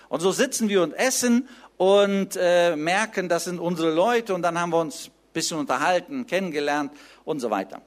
Und 0.10 0.22
so 0.22 0.31
sitzen 0.31 0.69
wir 0.69 0.84
und 0.84 0.93
essen 0.93 1.48
und 1.77 2.36
äh, 2.36 2.75
merken, 2.75 3.29
das 3.29 3.46
sind 3.46 3.60
unsere 3.60 3.93
Leute 3.93 4.34
und 4.34 4.41
dann 4.41 4.60
haben 4.60 4.72
wir 4.72 4.79
uns 4.79 5.07
ein 5.07 5.34
bisschen 5.34 5.60
unterhalten, 5.60 6.25
kennengelernt 6.25 6.91
und 7.24 7.39
so 7.39 7.50
weiter. 7.50 7.81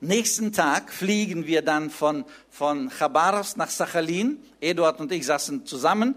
Nächsten 0.00 0.52
Tag 0.52 0.92
fliegen 0.92 1.46
wir 1.46 1.62
dann 1.62 1.90
von, 1.90 2.24
von 2.50 2.90
Chabarovsk 2.90 3.56
nach 3.56 3.70
Sachalin. 3.70 4.38
Eduard 4.60 5.00
und 5.00 5.12
ich 5.12 5.26
saßen 5.26 5.66
zusammen. 5.66 6.16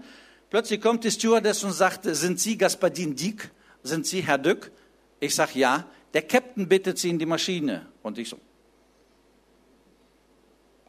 Plötzlich 0.49 0.81
kommt 0.81 1.03
die 1.03 1.11
Stewardess 1.11 1.63
und 1.63 1.73
sagt, 1.73 2.03
sind 2.03 2.39
Sie 2.39 2.57
Gaspadin 2.57 3.15
Dick? 3.15 3.51
Sind 3.83 4.05
Sie 4.05 4.21
Herr 4.21 4.37
Dück? 4.37 4.71
Ich 5.19 5.35
sag 5.35 5.55
ja. 5.55 5.85
Der 6.13 6.21
Captain 6.21 6.67
bittet 6.67 6.97
Sie 6.97 7.09
in 7.09 7.19
die 7.19 7.25
Maschine. 7.25 7.87
Und 8.01 8.17
ich 8.17 8.29
so, 8.29 8.39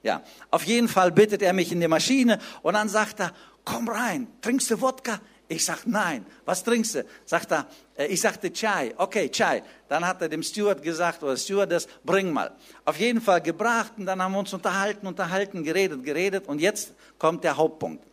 ja, 0.03 0.23
auf 0.51 0.65
jeden 0.65 0.89
Fall 0.89 1.13
bittet 1.13 1.43
er 1.43 1.53
mich 1.53 1.73
in 1.73 1.81
die 1.81 1.89
Maschine 1.89 2.39
und 2.63 2.75
dann 2.75 2.89
sagt 2.89 3.21
er, 3.21 3.33
komm 3.65 3.89
rein, 3.89 4.29
trinkst 4.41 4.71
du 4.71 4.81
Wodka? 4.81 5.21
Ich 5.51 5.65
sag 5.65 5.87
nein. 5.87 6.27
Was 6.45 6.63
trinkst 6.63 6.95
du? 6.97 7.05
Sagt 7.25 7.53
er, 7.53 7.67
äh, 7.97 8.07
ich 8.07 8.21
sagte 8.21 8.53
Chai. 8.53 8.93
Okay, 8.97 9.31
Chai. 9.31 9.63
Dann 9.89 10.07
hat 10.07 10.21
er 10.21 10.29
dem 10.29 10.43
Steward 10.43 10.83
gesagt 10.83 11.23
oder 11.23 11.37
Stewardess, 11.37 11.89
bring 12.05 12.31
mal. 12.31 12.53
Auf 12.85 12.99
jeden 12.99 13.23
Fall 13.23 13.41
gebracht 13.41 13.93
und 13.97 14.05
dann 14.05 14.23
haben 14.23 14.33
wir 14.33 14.41
uns 14.41 14.53
unterhalten, 14.53 15.07
unterhalten, 15.07 15.65
geredet, 15.65 16.05
geredet 16.05 16.47
und 16.47 16.61
jetzt 16.61 16.93
kommt 17.19 17.45
der 17.45 17.57
Hauptpunkt. 17.57 18.05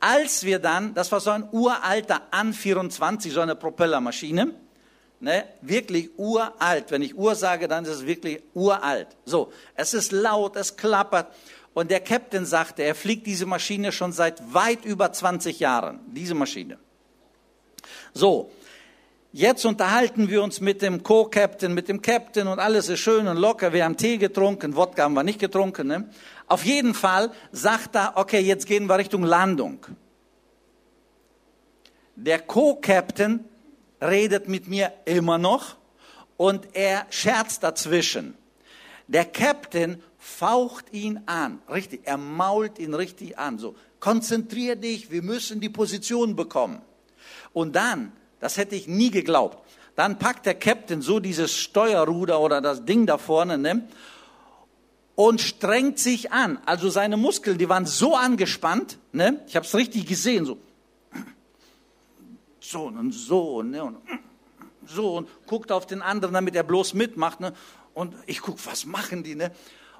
Als 0.00 0.44
wir 0.44 0.58
dann, 0.58 0.94
das 0.94 1.12
war 1.12 1.20
so 1.20 1.30
ein 1.30 1.48
uralter 1.52 2.22
An 2.30 2.54
24, 2.54 3.32
so 3.32 3.40
eine 3.40 3.54
Propellermaschine, 3.54 4.54
ne, 5.20 5.44
wirklich 5.60 6.10
uralt. 6.16 6.90
Wenn 6.90 7.02
ich 7.02 7.16
Ur 7.16 7.34
sage, 7.34 7.68
dann 7.68 7.84
ist 7.84 7.90
es 7.90 8.06
wirklich 8.06 8.42
uralt. 8.54 9.08
So, 9.24 9.52
es 9.74 9.94
ist 9.94 10.12
laut, 10.12 10.56
es 10.56 10.76
klappert. 10.76 11.34
Und 11.78 11.92
der 11.92 12.00
Captain 12.00 12.44
sagte, 12.44 12.82
er 12.82 12.96
fliegt 12.96 13.24
diese 13.24 13.46
Maschine 13.46 13.92
schon 13.92 14.10
seit 14.10 14.52
weit 14.52 14.84
über 14.84 15.12
20 15.12 15.60
Jahren, 15.60 16.00
diese 16.08 16.34
Maschine. 16.34 16.76
So, 18.12 18.50
jetzt 19.30 19.64
unterhalten 19.64 20.28
wir 20.28 20.42
uns 20.42 20.60
mit 20.60 20.82
dem 20.82 21.04
Co-Captain, 21.04 21.72
mit 21.72 21.86
dem 21.88 22.02
Captain 22.02 22.48
und 22.48 22.58
alles 22.58 22.88
ist 22.88 22.98
schön 22.98 23.28
und 23.28 23.36
locker. 23.36 23.72
Wir 23.72 23.84
haben 23.84 23.96
Tee 23.96 24.18
getrunken, 24.18 24.74
Wodka 24.74 25.04
haben 25.04 25.14
wir 25.14 25.22
nicht 25.22 25.38
getrunken. 25.38 25.86
Ne? 25.86 26.10
Auf 26.48 26.64
jeden 26.64 26.94
Fall 26.94 27.30
sagt 27.52 27.94
er, 27.94 28.14
okay, 28.16 28.40
jetzt 28.40 28.66
gehen 28.66 28.88
wir 28.88 28.98
Richtung 28.98 29.22
Landung. 29.22 29.86
Der 32.16 32.40
Co-Captain 32.40 33.44
redet 34.02 34.48
mit 34.48 34.66
mir 34.66 34.92
immer 35.04 35.38
noch 35.38 35.76
und 36.36 36.74
er 36.74 37.06
scherzt 37.10 37.62
dazwischen. 37.62 38.36
Der 39.06 39.26
Captain 39.26 40.02
faucht 40.28 40.92
ihn 40.92 41.22
an, 41.26 41.60
richtig, 41.68 42.02
er 42.04 42.18
mault 42.18 42.78
ihn 42.78 42.94
richtig 42.94 43.38
an, 43.38 43.58
so, 43.58 43.74
konzentrier 43.98 44.76
dich, 44.76 45.10
wir 45.10 45.22
müssen 45.22 45.60
die 45.60 45.70
Position 45.70 46.36
bekommen. 46.36 46.80
Und 47.52 47.74
dann, 47.74 48.12
das 48.38 48.56
hätte 48.56 48.76
ich 48.76 48.86
nie 48.86 49.10
geglaubt, 49.10 49.58
dann 49.96 50.18
packt 50.18 50.46
der 50.46 50.54
Captain 50.54 51.02
so 51.02 51.18
dieses 51.18 51.56
Steuerruder 51.56 52.40
oder 52.40 52.60
das 52.60 52.84
Ding 52.84 53.06
da 53.06 53.18
vorne, 53.18 53.58
ne, 53.58 53.88
und 55.16 55.40
strengt 55.40 55.98
sich 55.98 56.30
an. 56.30 56.60
Also 56.64 56.90
seine 56.90 57.16
Muskeln, 57.16 57.58
die 57.58 57.68
waren 57.68 57.86
so 57.86 58.14
angespannt, 58.14 58.98
ne, 59.12 59.42
ich 59.48 59.56
habe 59.56 59.66
es 59.66 59.74
richtig 59.74 60.06
gesehen, 60.06 60.44
so, 60.44 60.58
so 62.60 62.84
und 62.84 63.12
so, 63.12 63.62
ne, 63.62 63.82
und 63.82 63.96
so 64.86 65.16
und 65.16 65.28
guckt 65.46 65.72
auf 65.72 65.86
den 65.86 66.02
anderen, 66.02 66.34
damit 66.34 66.54
er 66.54 66.62
bloß 66.62 66.94
mitmacht, 66.94 67.40
ne, 67.40 67.54
und 67.94 68.14
ich 68.26 68.40
guck, 68.40 68.64
was 68.64 68.86
machen 68.86 69.24
die, 69.24 69.34
ne? 69.34 69.50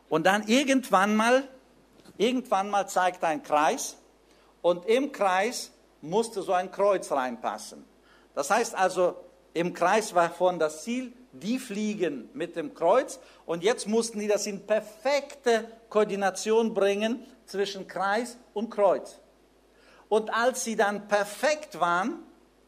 Und 0.09 0.27
dann 0.27 0.47
irgendwann 0.47 1.17
mal, 1.17 1.47
irgendwann 2.17 2.71
mal 2.71 2.89
zeigt 2.89 3.23
ein 3.25 3.43
Kreis 3.43 3.97
und 4.63 4.87
im 4.87 5.13
Kreis 5.13 5.71
musste 6.01 6.43
so 6.43 6.53
ein 6.53 6.71
Kreuz 6.71 7.11
reinpassen. 7.13 7.85
Das 8.35 8.51
heißt 8.51 8.75
also, 8.75 9.17
im 9.55 9.75
Kreis 9.75 10.15
war 10.15 10.31
von 10.31 10.59
das 10.59 10.85
Ziel, 10.85 11.13
die 11.33 11.59
fliegen 11.59 12.31
mit 12.33 12.57
dem 12.57 12.75
Kreuz 12.75 13.19
und 13.45 13.63
jetzt 13.63 13.87
mussten 13.87 14.19
die 14.19 14.29
das 14.29 14.47
in 14.47 14.67
perfekte 14.67 15.71
Koordination 15.89 16.75
bringen 16.75 17.25
zwischen 17.47 17.87
Kreis 17.87 18.37
und 18.55 18.71
Kreuz. 18.71 19.19
Und 20.09 20.33
als 20.33 20.65
sie 20.65 20.77
dann 20.77 21.07
perfekt 21.07 21.81
waren, 21.81 22.23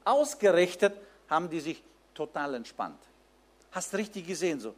ausgerichtet, 0.04 0.94
haben 1.28 1.49
die 1.49 1.61
sich 1.61 1.82
total 2.14 2.54
entspannt. 2.54 3.00
Hast 3.70 3.94
richtig 3.94 4.26
gesehen 4.26 4.61
so. 4.61 4.75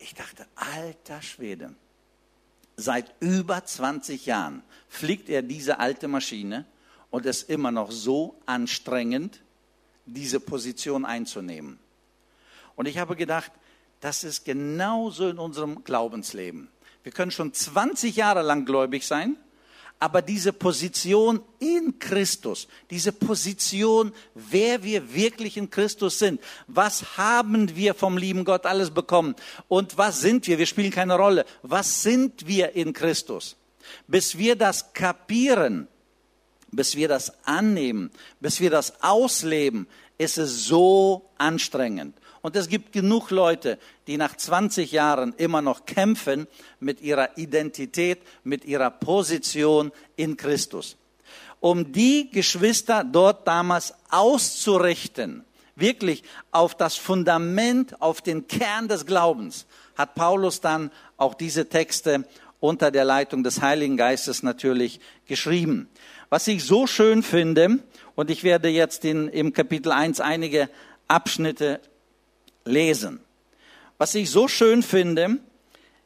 Ich 0.00 0.14
dachte, 0.14 0.46
alter 0.56 1.22
Schwede, 1.22 1.74
seit 2.76 3.14
über 3.20 3.64
20 3.64 4.26
Jahren 4.26 4.62
fliegt 4.88 5.28
er 5.28 5.42
diese 5.42 5.78
alte 5.78 6.08
Maschine 6.08 6.66
und 7.10 7.24
es 7.24 7.42
ist 7.42 7.50
immer 7.50 7.70
noch 7.70 7.92
so 7.92 8.40
anstrengend, 8.46 9.40
diese 10.06 10.40
Position 10.40 11.04
einzunehmen. 11.04 11.78
Und 12.74 12.88
ich 12.88 12.98
habe 12.98 13.14
gedacht, 13.14 13.52
Das 14.00 14.24
ist 14.24 14.44
genauso 14.44 15.28
in 15.28 15.38
unserem 15.38 15.84
Glaubensleben. 15.84 16.68
Wir 17.02 17.12
können 17.12 17.30
schon 17.30 17.52
20 17.52 18.16
Jahre 18.16 18.42
lang 18.42 18.64
gläubig 18.64 19.06
sein, 19.06 19.36
aber 20.00 20.22
diese 20.22 20.54
Position 20.54 21.42
in 21.58 21.98
Christus, 21.98 22.66
diese 22.88 23.12
Position, 23.12 24.12
wer 24.34 24.82
wir 24.82 25.14
wirklich 25.14 25.58
in 25.58 25.68
Christus 25.68 26.18
sind, 26.18 26.40
was 26.66 27.18
haben 27.18 27.76
wir 27.76 27.94
vom 27.94 28.16
lieben 28.16 28.46
Gott 28.46 28.64
alles 28.64 28.90
bekommen 28.90 29.36
und 29.68 29.98
was 29.98 30.22
sind 30.22 30.46
wir, 30.46 30.58
wir 30.58 30.64
spielen 30.64 30.90
keine 30.90 31.16
Rolle, 31.16 31.44
was 31.62 32.02
sind 32.02 32.46
wir 32.46 32.74
in 32.74 32.94
Christus? 32.94 33.56
Bis 34.06 34.38
wir 34.38 34.56
das 34.56 34.94
kapieren, 34.94 35.86
bis 36.72 36.96
wir 36.96 37.08
das 37.08 37.32
annehmen, 37.44 38.10
bis 38.40 38.58
wir 38.58 38.70
das 38.70 39.02
ausleben, 39.02 39.86
ist 40.16 40.38
es 40.38 40.64
so 40.64 41.30
anstrengend. 41.36 42.16
Und 42.42 42.56
es 42.56 42.68
gibt 42.68 42.92
genug 42.92 43.30
Leute, 43.30 43.78
die 44.06 44.16
nach 44.16 44.36
20 44.36 44.92
Jahren 44.92 45.34
immer 45.36 45.60
noch 45.60 45.84
kämpfen 45.84 46.46
mit 46.78 47.02
ihrer 47.02 47.36
Identität, 47.36 48.20
mit 48.44 48.64
ihrer 48.64 48.90
Position 48.90 49.92
in 50.16 50.36
Christus. 50.36 50.96
Um 51.60 51.92
die 51.92 52.30
Geschwister 52.30 53.04
dort 53.04 53.46
damals 53.46 53.92
auszurichten, 54.08 55.44
wirklich 55.76 56.22
auf 56.50 56.74
das 56.74 56.96
Fundament, 56.96 58.00
auf 58.00 58.22
den 58.22 58.48
Kern 58.48 58.88
des 58.88 59.04
Glaubens, 59.04 59.66
hat 59.96 60.14
Paulus 60.14 60.62
dann 60.62 60.90
auch 61.18 61.34
diese 61.34 61.68
Texte 61.68 62.26
unter 62.60 62.90
der 62.90 63.04
Leitung 63.04 63.42
des 63.42 63.60
Heiligen 63.60 63.96
Geistes 63.98 64.42
natürlich 64.42 65.00
geschrieben. 65.26 65.88
Was 66.30 66.46
ich 66.48 66.64
so 66.64 66.86
schön 66.86 67.22
finde, 67.22 67.80
und 68.14 68.30
ich 68.30 68.44
werde 68.44 68.68
jetzt 68.68 69.04
in, 69.04 69.28
im 69.28 69.52
Kapitel 69.52 69.92
1 69.92 70.20
einige 70.20 70.68
Abschnitte 71.08 71.80
lesen. 72.64 73.20
Was 73.98 74.14
ich 74.14 74.30
so 74.30 74.48
schön 74.48 74.82
finde, 74.82 75.38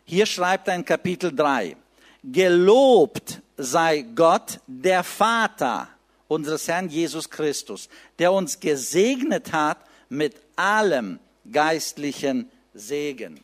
hier 0.05 0.27
schreibt 0.27 0.69
ein 0.69 0.85
Kapitel 0.85 1.35
3, 1.35 1.77
Gelobt 2.25 3.43
sei 3.57 4.03
Gott, 4.03 4.61
der 4.67 5.05
Vater 5.05 5.89
unseres 6.27 6.67
Herrn 6.69 6.89
Jesus 6.89 7.29
Christus, 7.29 7.89
der 8.19 8.33
uns 8.33 8.59
gesegnet 8.59 9.53
hat 9.53 9.79
mit 10.09 10.35
allem 10.57 11.19
geistlichen 11.51 12.51
Segen. 12.73 13.41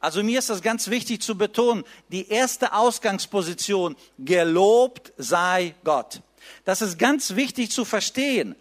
Also 0.00 0.22
mir 0.22 0.38
ist 0.38 0.50
das 0.50 0.60
ganz 0.60 0.88
wichtig 0.88 1.22
zu 1.22 1.38
betonen, 1.38 1.84
die 2.08 2.28
erste 2.28 2.72
Ausgangsposition, 2.74 3.96
gelobt 4.18 5.12
sei 5.16 5.74
Gott. 5.84 6.20
Das 6.64 6.82
ist 6.82 6.98
ganz 6.98 7.34
wichtig 7.34 7.70
zu 7.70 7.84
verstehen. 7.84 8.54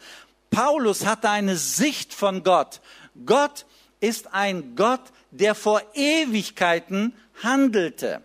Paulus 0.50 1.06
hatte 1.06 1.30
eine 1.30 1.58
Sicht 1.58 2.14
von 2.14 2.44
Gott. 2.44 2.82
Gott 3.26 3.66
ist 4.06 4.34
ein 4.34 4.76
Gott, 4.76 5.02
der 5.32 5.56
vor 5.56 5.82
Ewigkeiten 5.96 7.14
handelte. 7.42 8.22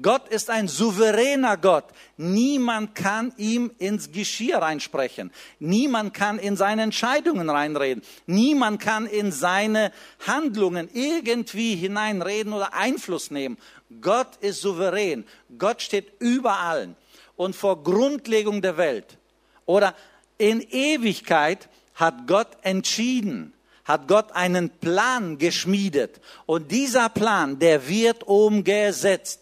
Gott 0.00 0.28
ist 0.28 0.50
ein 0.50 0.68
souveräner 0.68 1.56
Gott. 1.56 1.84
Niemand 2.16 2.94
kann 2.94 3.32
ihm 3.36 3.70
ins 3.78 4.10
Geschirr 4.10 4.58
reinsprechen. 4.58 5.30
Niemand 5.58 6.12
kann 6.14 6.38
in 6.38 6.56
seine 6.56 6.82
Entscheidungen 6.82 7.48
reinreden. 7.50 8.02
Niemand 8.26 8.80
kann 8.80 9.06
in 9.06 9.30
seine 9.32 9.92
Handlungen 10.26 10.88
irgendwie 10.92 11.76
hineinreden 11.76 12.52
oder 12.52 12.74
Einfluss 12.74 13.30
nehmen. 13.30 13.58
Gott 14.00 14.36
ist 14.40 14.62
souverän. 14.62 15.24
Gott 15.56 15.82
steht 15.82 16.20
über 16.20 16.58
allen. 16.58 16.96
Und 17.36 17.54
vor 17.54 17.82
Grundlegung 17.82 18.60
der 18.60 18.76
Welt 18.78 19.18
oder 19.66 19.94
in 20.38 20.60
Ewigkeit 20.60 21.68
hat 21.94 22.26
Gott 22.26 22.48
entschieden, 22.62 23.52
hat 23.84 24.08
Gott 24.08 24.32
einen 24.32 24.70
Plan 24.70 25.38
geschmiedet. 25.38 26.20
Und 26.46 26.70
dieser 26.70 27.08
Plan, 27.08 27.58
der 27.58 27.88
wird 27.88 28.22
umgesetzt. 28.24 29.40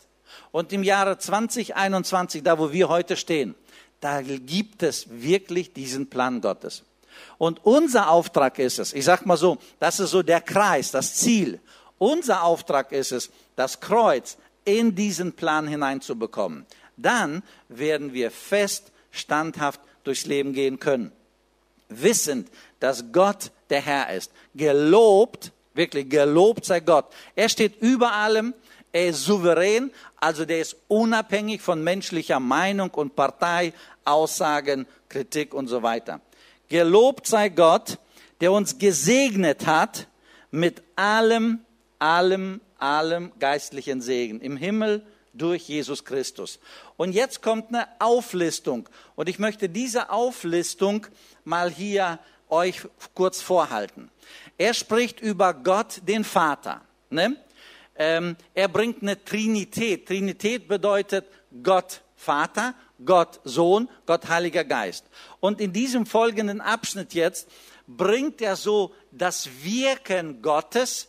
Und 0.52 0.72
im 0.72 0.82
Jahre 0.82 1.18
2021, 1.18 2.42
da 2.42 2.58
wo 2.58 2.72
wir 2.72 2.88
heute 2.88 3.16
stehen, 3.16 3.54
da 4.00 4.22
gibt 4.22 4.82
es 4.82 5.06
wirklich 5.10 5.72
diesen 5.72 6.08
Plan 6.08 6.40
Gottes. 6.40 6.82
Und 7.38 7.64
unser 7.64 8.10
Auftrag 8.10 8.58
ist 8.58 8.78
es, 8.78 8.92
ich 8.92 9.04
sag 9.04 9.26
mal 9.26 9.36
so, 9.36 9.58
das 9.78 10.00
ist 10.00 10.10
so 10.10 10.22
der 10.22 10.40
Kreis, 10.40 10.90
das 10.90 11.14
Ziel. 11.14 11.60
Unser 11.98 12.42
Auftrag 12.44 12.92
ist 12.92 13.12
es, 13.12 13.30
das 13.56 13.80
Kreuz 13.80 14.38
in 14.64 14.94
diesen 14.94 15.34
Plan 15.34 15.68
hineinzubekommen. 15.68 16.66
Dann 16.96 17.42
werden 17.68 18.12
wir 18.12 18.30
fest, 18.30 18.90
standhaft 19.10 19.80
durchs 20.04 20.26
Leben 20.26 20.52
gehen 20.52 20.78
können. 20.78 21.12
Wissend, 21.88 22.48
dass 22.78 23.12
Gott 23.12 23.50
der 23.70 23.80
Herr 23.80 24.12
ist. 24.14 24.32
Gelobt, 24.54 25.52
wirklich 25.74 26.08
gelobt 26.08 26.64
sei 26.64 26.80
Gott. 26.80 27.06
Er 27.34 27.48
steht 27.48 27.80
über 27.80 28.12
allem, 28.12 28.54
er 28.92 29.08
ist 29.08 29.24
souverän, 29.24 29.92
also 30.16 30.44
der 30.44 30.60
ist 30.60 30.76
unabhängig 30.88 31.62
von 31.62 31.82
menschlicher 31.82 32.40
Meinung 32.40 32.90
und 32.90 33.14
Partei, 33.14 33.72
Aussagen, 34.04 34.86
Kritik 35.08 35.54
und 35.54 35.68
so 35.68 35.82
weiter. 35.82 36.20
Gelobt 36.68 37.26
sei 37.26 37.48
Gott, 37.48 37.98
der 38.40 38.52
uns 38.52 38.78
gesegnet 38.78 39.66
hat 39.66 40.06
mit 40.50 40.82
allem, 40.96 41.60
allem, 41.98 42.60
allem 42.78 43.32
geistlichen 43.38 44.00
Segen 44.00 44.40
im 44.40 44.56
Himmel 44.56 45.04
durch 45.32 45.68
Jesus 45.68 46.04
Christus. 46.04 46.58
Und 46.96 47.12
jetzt 47.12 47.42
kommt 47.42 47.68
eine 47.68 47.86
Auflistung. 47.98 48.88
Und 49.14 49.28
ich 49.28 49.38
möchte 49.38 49.68
diese 49.68 50.10
Auflistung 50.10 51.06
mal 51.44 51.70
hier 51.70 52.18
euch 52.50 52.82
kurz 53.14 53.40
vorhalten. 53.40 54.10
Er 54.58 54.74
spricht 54.74 55.20
über 55.20 55.54
Gott, 55.54 56.00
den 56.06 56.24
Vater. 56.24 56.82
Ne? 57.10 57.36
Ähm, 57.96 58.36
er 58.54 58.68
bringt 58.68 59.02
eine 59.02 59.22
Trinität. 59.24 60.06
Trinität 60.06 60.68
bedeutet 60.68 61.26
Gott 61.62 62.02
Vater, 62.16 62.74
Gott 63.04 63.40
Sohn, 63.44 63.88
Gott 64.06 64.28
Heiliger 64.28 64.64
Geist. 64.64 65.06
Und 65.40 65.60
in 65.60 65.72
diesem 65.72 66.06
folgenden 66.06 66.60
Abschnitt 66.60 67.14
jetzt 67.14 67.48
bringt 67.86 68.40
er 68.40 68.56
so 68.56 68.94
das 69.10 69.48
Wirken 69.62 70.42
Gottes 70.42 71.08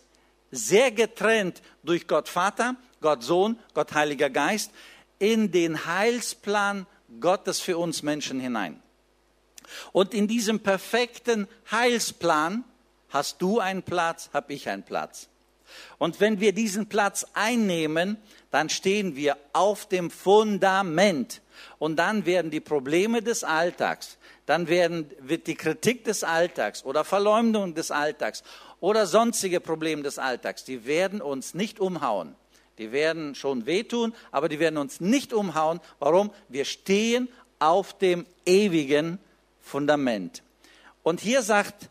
sehr 0.52 0.92
getrennt 0.92 1.62
durch 1.84 2.08
Gott 2.08 2.28
Vater, 2.28 2.76
Gott 3.02 3.24
Sohn, 3.24 3.60
Gott 3.74 3.94
Heiliger 3.94 4.30
Geist 4.30 4.72
in 5.20 5.52
den 5.52 5.86
Heilsplan 5.86 6.88
Gottes 7.20 7.60
für 7.60 7.78
uns 7.78 8.04
Menschen 8.04 8.40
hinein. 8.40 8.82
Und 9.92 10.14
in 10.14 10.28
diesem 10.28 10.60
perfekten 10.60 11.48
Heilsplan 11.72 12.64
hast 13.10 13.42
du 13.42 13.60
einen 13.60 13.84
Platz, 13.84 14.30
habe 14.34 14.54
ich 14.54 14.70
einen 14.70 14.84
Platz. 14.84 15.28
Und 15.98 16.20
wenn 16.20 16.40
wir 16.40 16.54
diesen 16.54 16.88
Platz 16.88 17.26
einnehmen, 17.34 18.18
dann 18.50 18.70
stehen 18.70 19.16
wir 19.16 19.38
auf 19.54 19.88
dem 19.88 20.12
Fundament. 20.12 21.42
Und 21.80 21.98
dann 21.98 22.26
werden 22.26 22.52
die 22.52 22.60
Probleme 22.60 23.22
des 23.22 23.44
Alltags, 23.44 24.18
dann 24.46 24.68
werden, 24.68 25.10
wird 25.20 25.48
die 25.48 25.56
Kritik 25.56 26.04
des 26.04 26.24
Alltags 26.24 26.84
oder 26.84 27.04
Verleumdung 27.04 27.76
des 27.76 27.92
Alltags 27.92 28.44
oder 28.80 29.06
sonstige 29.06 29.60
Probleme 29.60 30.02
des 30.02 30.18
Alltags, 30.18 30.64
die 30.64 30.86
werden 30.86 31.22
uns 31.22 31.54
nicht 31.54 31.80
umhauen. 31.80 32.36
Die 32.78 32.92
werden 32.92 33.36
schon 33.36 33.68
wehtun, 33.68 34.14
aber 34.32 34.50
die 34.50 34.60
werden 34.60 34.78
uns 34.78 35.00
nicht 35.00 35.34
umhauen. 35.34 35.80
Warum? 36.00 36.32
Wir 36.50 36.66
stehen 36.66 37.30
auf 37.60 37.96
dem 37.96 38.26
ewigen 38.46 39.20
Fundament. 39.72 40.44
Und 41.02 41.22
hier 41.22 41.42
sagt 41.42 41.90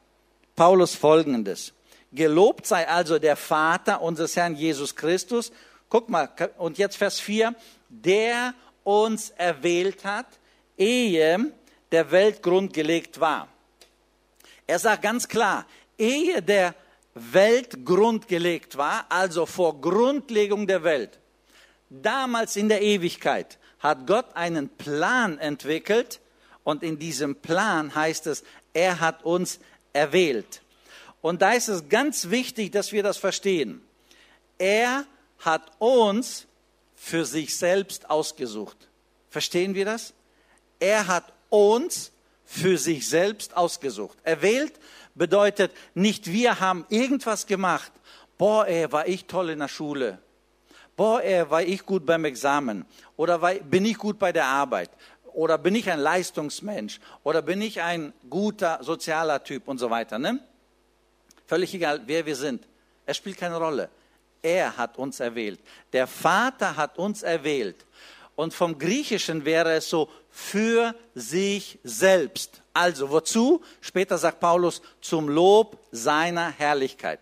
Paulus 0.54 0.94
Folgendes. 0.94 1.72
Gelobt 2.12 2.66
sei 2.66 2.86
also 2.86 3.18
der 3.18 3.36
Vater 3.36 4.02
unseres 4.02 4.36
Herrn 4.36 4.54
Jesus 4.54 4.94
Christus. 4.94 5.50
Guck 5.88 6.08
mal, 6.10 6.28
und 6.58 6.76
jetzt 6.78 6.96
Vers 6.96 7.20
4. 7.20 7.54
Der 7.88 8.54
uns 8.84 9.30
erwählt 9.30 10.04
hat, 10.04 10.26
ehe 10.76 11.52
der 11.90 12.10
Weltgrund 12.10 12.72
gelegt 12.72 13.20
war. 13.20 13.48
Er 14.66 14.78
sagt 14.78 15.02
ganz 15.02 15.26
klar, 15.26 15.66
ehe 15.98 16.42
der 16.42 16.74
Weltgrund 17.14 18.28
gelegt 18.28 18.76
war, 18.76 19.06
also 19.08 19.46
vor 19.46 19.80
Grundlegung 19.80 20.66
der 20.66 20.84
Welt, 20.84 21.18
damals 21.88 22.56
in 22.56 22.68
der 22.68 22.82
Ewigkeit, 22.82 23.58
hat 23.80 24.06
Gott 24.06 24.26
einen 24.34 24.68
Plan 24.68 25.38
entwickelt, 25.38 26.20
und 26.64 26.82
in 26.82 26.98
diesem 26.98 27.36
Plan 27.36 27.94
heißt 27.94 28.26
es, 28.26 28.44
er 28.72 29.00
hat 29.00 29.24
uns 29.24 29.58
erwählt. 29.92 30.62
Und 31.20 31.42
da 31.42 31.52
ist 31.52 31.68
es 31.68 31.88
ganz 31.88 32.30
wichtig, 32.30 32.72
dass 32.72 32.92
wir 32.92 33.02
das 33.02 33.16
verstehen. 33.16 33.82
Er 34.58 35.04
hat 35.38 35.72
uns 35.78 36.46
für 36.94 37.24
sich 37.24 37.56
selbst 37.56 38.08
ausgesucht. 38.10 38.76
Verstehen 39.30 39.74
wir 39.74 39.84
das? 39.84 40.12
Er 40.78 41.06
hat 41.06 41.32
uns 41.48 42.12
für 42.44 42.78
sich 42.78 43.08
selbst 43.08 43.56
ausgesucht. 43.56 44.18
Erwählt 44.22 44.72
bedeutet 45.14 45.72
nicht, 45.94 46.26
wir 46.26 46.60
haben 46.60 46.84
irgendwas 46.88 47.46
gemacht. 47.46 47.92
Boah, 48.38 48.66
ey, 48.66 48.90
war 48.90 49.06
ich 49.06 49.26
toll 49.26 49.50
in 49.50 49.58
der 49.60 49.68
Schule. 49.68 50.18
Boah, 50.96 51.22
ey, 51.22 51.48
war 51.48 51.62
ich 51.62 51.84
gut 51.84 52.04
beim 52.06 52.24
Examen. 52.24 52.86
Oder 53.16 53.40
war, 53.40 53.54
bin 53.54 53.84
ich 53.84 53.96
gut 53.96 54.18
bei 54.18 54.32
der 54.32 54.46
Arbeit 54.46 54.90
oder 55.34 55.58
bin 55.58 55.74
ich 55.74 55.90
ein 55.90 55.98
Leistungsmensch 55.98 57.00
oder 57.22 57.42
bin 57.42 57.62
ich 57.62 57.80
ein 57.80 58.12
guter 58.28 58.82
sozialer 58.82 59.42
Typ 59.44 59.68
und 59.68 59.78
so 59.78 59.90
weiter. 59.90 60.18
Ne? 60.18 60.40
Völlig 61.46 61.74
egal, 61.74 62.02
wer 62.06 62.26
wir 62.26 62.36
sind. 62.36 62.66
Es 63.06 63.16
spielt 63.16 63.38
keine 63.38 63.56
Rolle. 63.56 63.88
Er 64.42 64.76
hat 64.76 64.96
uns 64.98 65.20
erwählt. 65.20 65.60
Der 65.92 66.06
Vater 66.06 66.76
hat 66.76 66.98
uns 66.98 67.22
erwählt. 67.22 67.84
Und 68.36 68.54
vom 68.54 68.78
Griechischen 68.78 69.44
wäre 69.44 69.72
es 69.72 69.90
so 69.90 70.08
für 70.30 70.94
sich 71.14 71.78
selbst. 71.84 72.62
Also 72.72 73.10
wozu? 73.10 73.62
Später 73.80 74.16
sagt 74.16 74.40
Paulus 74.40 74.80
zum 75.00 75.28
Lob 75.28 75.78
seiner 75.90 76.50
Herrlichkeit. 76.50 77.20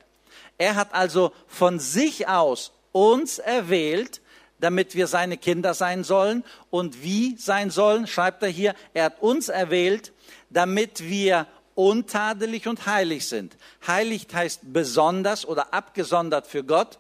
Er 0.58 0.74
hat 0.74 0.92
also 0.92 1.32
von 1.46 1.78
sich 1.78 2.28
aus 2.28 2.72
uns 2.92 3.38
erwählt, 3.38 4.20
damit 4.60 4.94
wir 4.94 5.06
seine 5.06 5.36
Kinder 5.36 5.74
sein 5.74 6.04
sollen. 6.04 6.44
Und 6.70 7.02
wie 7.02 7.36
sein 7.36 7.70
sollen, 7.70 8.06
schreibt 8.06 8.42
er 8.42 8.48
hier, 8.48 8.74
er 8.94 9.04
hat 9.04 9.20
uns 9.20 9.48
erwählt, 9.48 10.12
damit 10.50 11.02
wir 11.04 11.46
untadelig 11.74 12.66
und 12.66 12.86
heilig 12.86 13.28
sind. 13.28 13.56
Heilig 13.86 14.26
heißt 14.32 14.60
besonders 14.64 15.46
oder 15.46 15.72
abgesondert 15.72 16.46
für 16.46 16.64
Gott 16.64 16.98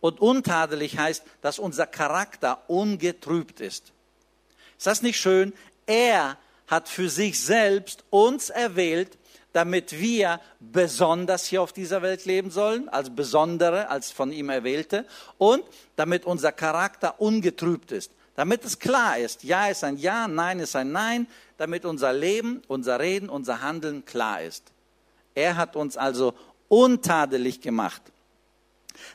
und 0.00 0.20
untadelig 0.20 0.98
heißt, 0.98 1.24
dass 1.42 1.58
unser 1.58 1.86
Charakter 1.86 2.62
ungetrübt 2.68 3.60
ist. 3.60 3.92
Ist 4.78 4.86
das 4.86 5.02
nicht 5.02 5.20
schön? 5.20 5.52
Er 5.86 6.38
hat 6.68 6.88
für 6.88 7.10
sich 7.10 7.40
selbst 7.40 8.04
uns 8.10 8.50
erwählt, 8.50 9.18
damit 9.52 9.98
wir 9.98 10.40
besonders 10.60 11.46
hier 11.46 11.62
auf 11.62 11.72
dieser 11.72 12.02
Welt 12.02 12.24
leben 12.24 12.50
sollen, 12.50 12.88
als 12.88 13.10
Besondere, 13.10 13.88
als 13.88 14.10
von 14.10 14.32
ihm 14.32 14.48
Erwählte, 14.48 15.04
und 15.38 15.64
damit 15.96 16.24
unser 16.24 16.52
Charakter 16.52 17.20
ungetrübt 17.20 17.92
ist, 17.92 18.12
damit 18.36 18.64
es 18.64 18.78
klar 18.78 19.18
ist, 19.18 19.44
Ja 19.44 19.68
ist 19.68 19.84
ein 19.84 19.96
Ja, 19.96 20.28
Nein 20.28 20.60
ist 20.60 20.76
ein 20.76 20.92
Nein, 20.92 21.26
damit 21.58 21.84
unser 21.84 22.12
Leben, 22.12 22.62
unser 22.68 23.00
Reden, 23.00 23.28
unser 23.28 23.60
Handeln 23.60 24.04
klar 24.04 24.42
ist. 24.42 24.64
Er 25.34 25.56
hat 25.56 25.76
uns 25.76 25.96
also 25.96 26.34
untadelig 26.68 27.60
gemacht. 27.60 28.02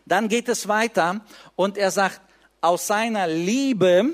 Dann 0.06 0.28
geht 0.28 0.50
es 0.50 0.68
weiter 0.68 1.22
und 1.56 1.78
er 1.78 1.92
sagt, 1.92 2.22
aus 2.62 2.88
seiner 2.88 3.28
Liebe 3.28 4.12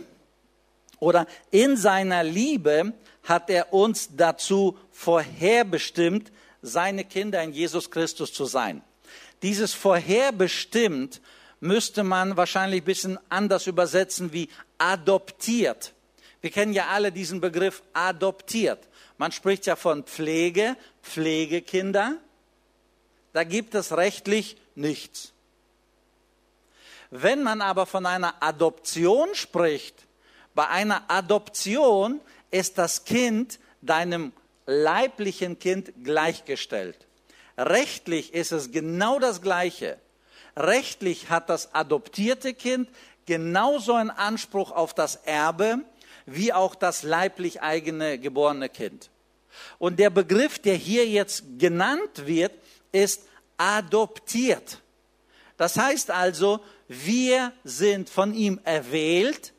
oder 1.00 1.26
in 1.50 1.78
seiner 1.78 2.24
Liebe 2.24 2.94
hat 3.24 3.50
er 3.50 3.74
uns 3.74 4.10
dazu 4.16 4.78
vorherbestimmt, 5.02 6.32
seine 6.62 7.04
Kinder 7.04 7.42
in 7.42 7.54
Jesus 7.54 7.90
Christus 7.90 8.32
zu 8.34 8.46
sein. 8.46 8.84
Dieses 9.42 9.74
vorherbestimmt 9.74 11.22
müsste 11.60 12.04
man 12.04 12.38
wahrscheinlich 12.38 12.84
ein 12.84 12.86
bisschen 12.86 13.20
anders 13.30 13.66
übersetzen 13.66 14.32
wie 14.32 14.48
adoptiert. 14.78 15.94
Wir 16.42 16.52
kennen 16.52 16.74
ja 16.74 16.88
alle 16.88 17.12
diesen 17.12 17.42
Begriff 17.42 17.82
adoptiert. 17.94 18.88
Man 19.18 19.32
spricht 19.32 19.66
ja 19.66 19.76
von 19.76 20.04
Pflege, 20.04 20.76
Pflegekinder. 21.02 22.18
Da 23.34 23.44
gibt 23.44 23.74
es 23.74 23.98
rechtlich 23.98 24.58
nichts. 24.76 25.34
Wenn 27.10 27.42
man 27.42 27.62
aber 27.62 27.88
von 27.88 28.06
einer 28.06 28.36
Adoption 28.42 29.34
spricht, 29.34 30.06
bei 30.54 30.68
einer 30.68 31.10
Adoption 31.10 32.22
ist 32.52 32.78
das 32.78 33.04
Kind 33.04 33.60
deinem 33.82 34.32
leiblichen 34.66 35.60
Kind 35.60 35.92
gleichgestellt. 36.04 37.08
Rechtlich 37.58 38.34
ist 38.34 38.52
es 38.52 38.72
genau 38.72 39.20
das 39.20 39.42
Gleiche. 39.42 39.98
Rechtlich 40.56 41.30
hat 41.30 41.50
das 41.50 41.74
adoptierte 41.74 42.54
Kind 42.54 42.90
genauso 43.26 43.94
einen 43.94 44.10
Anspruch 44.10 44.72
auf 44.72 44.94
das 44.94 45.16
Erbe 45.18 45.80
wie 46.26 46.54
auch 46.54 46.76
das 46.76 47.04
leiblich 47.04 47.62
eigene 47.62 48.20
geborene 48.20 48.70
Kind. 48.70 49.10
Und 49.80 50.00
der 50.00 50.10
Begriff, 50.10 50.60
der 50.60 50.76
hier 50.76 51.08
jetzt 51.08 51.44
genannt 51.58 52.26
wird, 52.26 52.54
ist 52.92 53.28
adoptiert. 53.58 54.80
Das 55.58 55.78
heißt 55.78 56.12
also, 56.12 56.60
wir 56.88 57.54
sind 57.64 58.10
von 58.10 58.34
ihm 58.34 58.60
erwählt, 58.64 59.54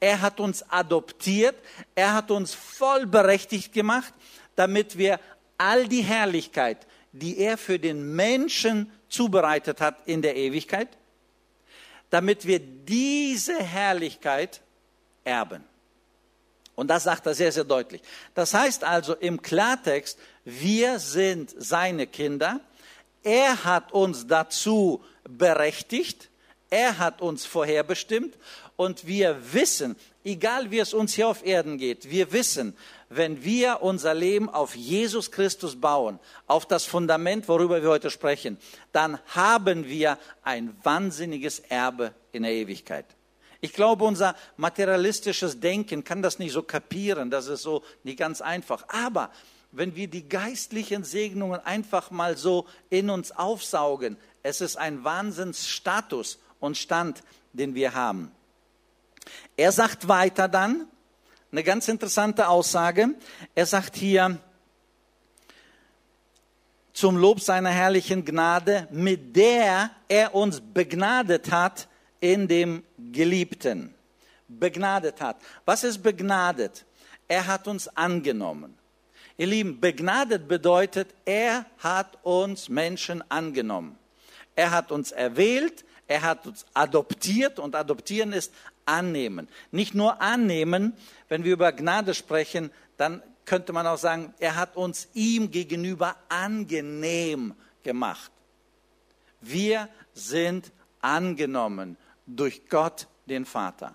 er 0.00 0.20
hat 0.20 0.40
uns 0.40 0.64
adoptiert, 0.70 1.56
er 1.94 2.14
hat 2.14 2.30
uns 2.30 2.54
vollberechtigt 2.54 3.72
gemacht, 3.72 4.12
damit 4.54 4.98
wir 4.98 5.20
all 5.58 5.88
die 5.88 6.02
Herrlichkeit, 6.02 6.86
die 7.12 7.38
er 7.38 7.56
für 7.56 7.78
den 7.78 8.14
Menschen 8.14 8.90
zubereitet 9.08 9.80
hat 9.80 9.96
in 10.06 10.20
der 10.22 10.36
Ewigkeit, 10.36 10.88
damit 12.10 12.46
wir 12.46 12.58
diese 12.58 13.56
Herrlichkeit 13.58 14.60
erben. 15.24 15.64
Und 16.74 16.88
das 16.88 17.04
sagt 17.04 17.24
er 17.26 17.34
sehr, 17.34 17.50
sehr 17.50 17.64
deutlich. 17.64 18.02
Das 18.34 18.52
heißt 18.52 18.84
also 18.84 19.14
im 19.14 19.40
Klartext, 19.40 20.18
wir 20.44 20.98
sind 20.98 21.54
seine 21.56 22.06
Kinder. 22.06 22.60
Er 23.22 23.64
hat 23.64 23.92
uns 23.92 24.26
dazu 24.26 25.02
berechtigt. 25.24 26.28
Er 26.68 26.98
hat 26.98 27.22
uns 27.22 27.46
vorherbestimmt 27.46 28.36
und 28.76 29.06
wir 29.06 29.52
wissen, 29.52 29.96
egal 30.24 30.70
wie 30.70 30.78
es 30.78 30.94
uns 30.94 31.14
hier 31.14 31.28
auf 31.28 31.44
Erden 31.44 31.78
geht, 31.78 32.10
wir 32.10 32.32
wissen, 32.32 32.76
wenn 33.08 33.44
wir 33.44 33.82
unser 33.82 34.14
Leben 34.14 34.48
auf 34.48 34.74
Jesus 34.74 35.30
Christus 35.30 35.80
bauen, 35.80 36.18
auf 36.46 36.66
das 36.66 36.84
Fundament, 36.84 37.48
worüber 37.48 37.82
wir 37.82 37.90
heute 37.90 38.10
sprechen, 38.10 38.58
dann 38.92 39.18
haben 39.26 39.86
wir 39.86 40.18
ein 40.42 40.76
wahnsinniges 40.82 41.60
Erbe 41.60 42.14
in 42.32 42.42
der 42.42 42.52
Ewigkeit. 42.52 43.06
Ich 43.60 43.72
glaube, 43.72 44.04
unser 44.04 44.36
materialistisches 44.56 45.60
Denken 45.60 46.04
kann 46.04 46.22
das 46.22 46.38
nicht 46.38 46.52
so 46.52 46.62
kapieren, 46.62 47.30
das 47.30 47.46
ist 47.46 47.62
so 47.62 47.82
nicht 48.04 48.18
ganz 48.18 48.40
einfach. 48.40 48.84
Aber 48.88 49.30
wenn 49.72 49.96
wir 49.96 50.08
die 50.08 50.28
geistlichen 50.28 51.04
Segnungen 51.04 51.60
einfach 51.60 52.10
mal 52.10 52.36
so 52.36 52.66
in 52.90 53.10
uns 53.10 53.32
aufsaugen, 53.32 54.16
es 54.42 54.60
ist 54.60 54.76
ein 54.76 55.04
Wahnsinnsstatus 55.04 56.38
und 56.60 56.76
Stand, 56.76 57.22
den 57.52 57.74
wir 57.74 57.94
haben. 57.94 58.30
Er 59.56 59.72
sagt 59.72 60.08
weiter 60.08 60.48
dann, 60.48 60.86
eine 61.52 61.62
ganz 61.62 61.88
interessante 61.88 62.48
Aussage, 62.48 63.14
er 63.54 63.66
sagt 63.66 63.96
hier, 63.96 64.38
zum 66.92 67.18
Lob 67.18 67.40
seiner 67.40 67.70
herrlichen 67.70 68.24
Gnade, 68.24 68.88
mit 68.90 69.36
der 69.36 69.90
er 70.08 70.34
uns 70.34 70.60
begnadet 70.60 71.50
hat 71.50 71.88
in 72.20 72.48
dem 72.48 72.82
Geliebten. 73.12 73.94
Begnadet 74.48 75.20
hat. 75.20 75.36
Was 75.66 75.84
ist 75.84 76.02
begnadet? 76.02 76.86
Er 77.28 77.46
hat 77.46 77.68
uns 77.68 77.88
angenommen. 77.88 78.78
Ihr 79.36 79.46
Lieben, 79.46 79.78
begnadet 79.78 80.48
bedeutet, 80.48 81.14
er 81.26 81.66
hat 81.78 82.18
uns 82.22 82.70
Menschen 82.70 83.22
angenommen. 83.30 83.98
Er 84.54 84.70
hat 84.70 84.90
uns 84.90 85.12
erwählt, 85.12 85.84
er 86.08 86.22
hat 86.22 86.46
uns 86.46 86.64
adoptiert 86.72 87.58
und 87.58 87.74
adoptieren 87.74 88.32
ist 88.32 88.52
annehmen. 88.86 89.48
Nicht 89.70 89.94
nur 89.94 90.20
annehmen, 90.22 90.94
wenn 91.28 91.44
wir 91.44 91.52
über 91.52 91.72
Gnade 91.72 92.14
sprechen, 92.14 92.70
dann 92.96 93.22
könnte 93.44 93.72
man 93.72 93.86
auch 93.86 93.98
sagen, 93.98 94.34
er 94.38 94.56
hat 94.56 94.76
uns 94.76 95.08
ihm 95.14 95.50
gegenüber 95.50 96.16
angenehm 96.28 97.54
gemacht. 97.82 98.32
Wir 99.40 99.88
sind 100.14 100.72
angenommen 101.00 101.96
durch 102.26 102.68
Gott, 102.68 103.06
den 103.26 103.44
Vater. 103.44 103.94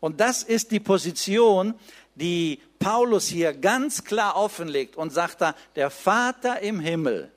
Und 0.00 0.20
das 0.20 0.42
ist 0.42 0.70
die 0.70 0.80
Position, 0.80 1.74
die 2.14 2.60
Paulus 2.78 3.26
hier 3.26 3.52
ganz 3.52 4.04
klar 4.04 4.36
offenlegt 4.36 4.96
und 4.96 5.10
sagt 5.10 5.40
da, 5.40 5.54
der 5.74 5.90
Vater 5.90 6.60
im 6.60 6.80
Himmel, 6.80 7.30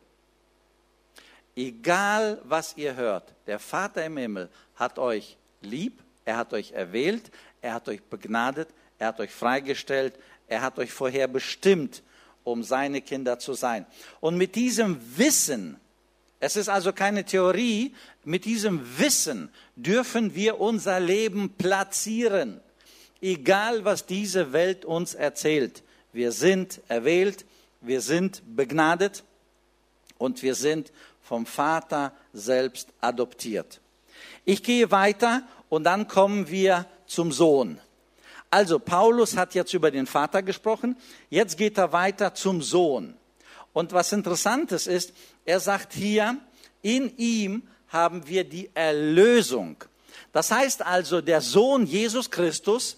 egal 1.56 2.42
was 2.44 2.78
ihr 2.78 2.96
hört, 2.96 3.34
der 3.48 3.60
Vater 3.60 4.06
im 4.06 4.18
Himmel 4.18 4.50
hat 4.76 5.00
euch 5.00 5.38
lieb 5.62 6.02
er 6.26 6.38
hat 6.38 6.54
euch 6.54 6.72
erwählt, 6.72 7.32
er 7.62 7.74
hat 7.74 7.88
euch 7.90 8.02
begnadet, 8.04 8.70
er 8.98 9.08
hat 9.08 9.20
euch 9.20 9.32
freigestellt, 9.32 10.14
er 10.48 10.62
hat 10.62 10.80
euch 10.80 10.92
vorher 10.92 11.28
bestimmt, 11.28 12.04
um 12.44 12.64
seine 12.64 13.02
Kinder 13.02 13.40
zu 13.40 13.54
sein. 13.54 13.86
Und 14.20 14.38
mit 14.38 14.56
diesem 14.56 15.00
Wissen, 15.18 15.80
es 16.40 16.56
ist 16.56 16.70
also 16.70 16.94
keine 16.94 17.26
Theorie, 17.26 17.94
mit 18.24 18.46
diesem 18.46 18.82
Wissen 18.98 19.50
dürfen 19.76 20.36
wir 20.36 20.60
unser 20.60 21.00
Leben 21.00 21.50
platzieren, 21.58 22.62
egal 23.22 23.86
was 23.86 24.06
diese 24.06 24.54
Welt 24.54 24.86
uns 24.86 25.14
erzählt. 25.14 25.84
Wir 26.14 26.32
sind 26.32 26.82
erwählt, 26.88 27.46
wir 27.82 28.02
sind 28.02 28.42
begnadet 28.56 29.24
und 30.18 30.42
wir 30.42 30.56
sind 30.56 30.92
vom 31.22 31.46
Vater 31.46 32.14
selbst 32.34 32.90
adoptiert. 33.02 33.80
Ich 34.46 34.64
gehe 34.64 34.90
weiter 34.90 35.44
und 35.70 35.84
dann 35.84 36.08
kommen 36.08 36.50
wir 36.50 36.86
zum 37.06 37.32
Sohn. 37.32 37.80
Also 38.52 38.80
Paulus 38.80 39.38
hat 39.38 39.54
jetzt 39.54 39.74
über 39.74 39.92
den 39.92 40.08
Vater 40.08 40.42
gesprochen, 40.42 40.98
jetzt 41.30 41.58
geht 41.58 41.78
er 41.78 41.94
weiter 41.94 42.34
zum 42.34 42.62
Sohn. 42.62 43.16
Und 43.74 43.94
was 43.94 44.12
interessantes 44.12 44.88
ist, 44.88 45.14
er 45.46 45.60
sagt 45.60 45.94
hier, 45.94 46.38
in 46.82 47.16
ihm 47.18 47.64
haben 47.90 48.28
wir 48.28 48.44
die 48.44 48.70
Erlösung. 48.74 49.84
Das 50.32 50.52
heißt 50.52 50.86
also, 50.86 51.22
der 51.22 51.42
Sohn 51.42 51.86
Jesus 51.86 52.30
Christus, 52.30 52.98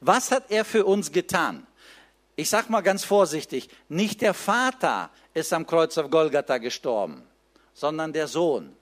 was 0.00 0.30
hat 0.30 0.50
er 0.50 0.64
für 0.64 0.84
uns 0.84 1.10
getan? 1.10 1.66
Ich 2.36 2.50
sage 2.50 2.70
mal 2.70 2.80
ganz 2.80 3.04
vorsichtig, 3.04 3.68
nicht 3.88 4.20
der 4.20 4.34
Vater 4.34 5.10
ist 5.34 5.52
am 5.52 5.66
Kreuz 5.66 5.96
auf 5.98 6.10
Golgatha 6.10 6.58
gestorben, 6.58 7.22
sondern 7.74 8.12
der 8.12 8.28
Sohn. 8.28 8.74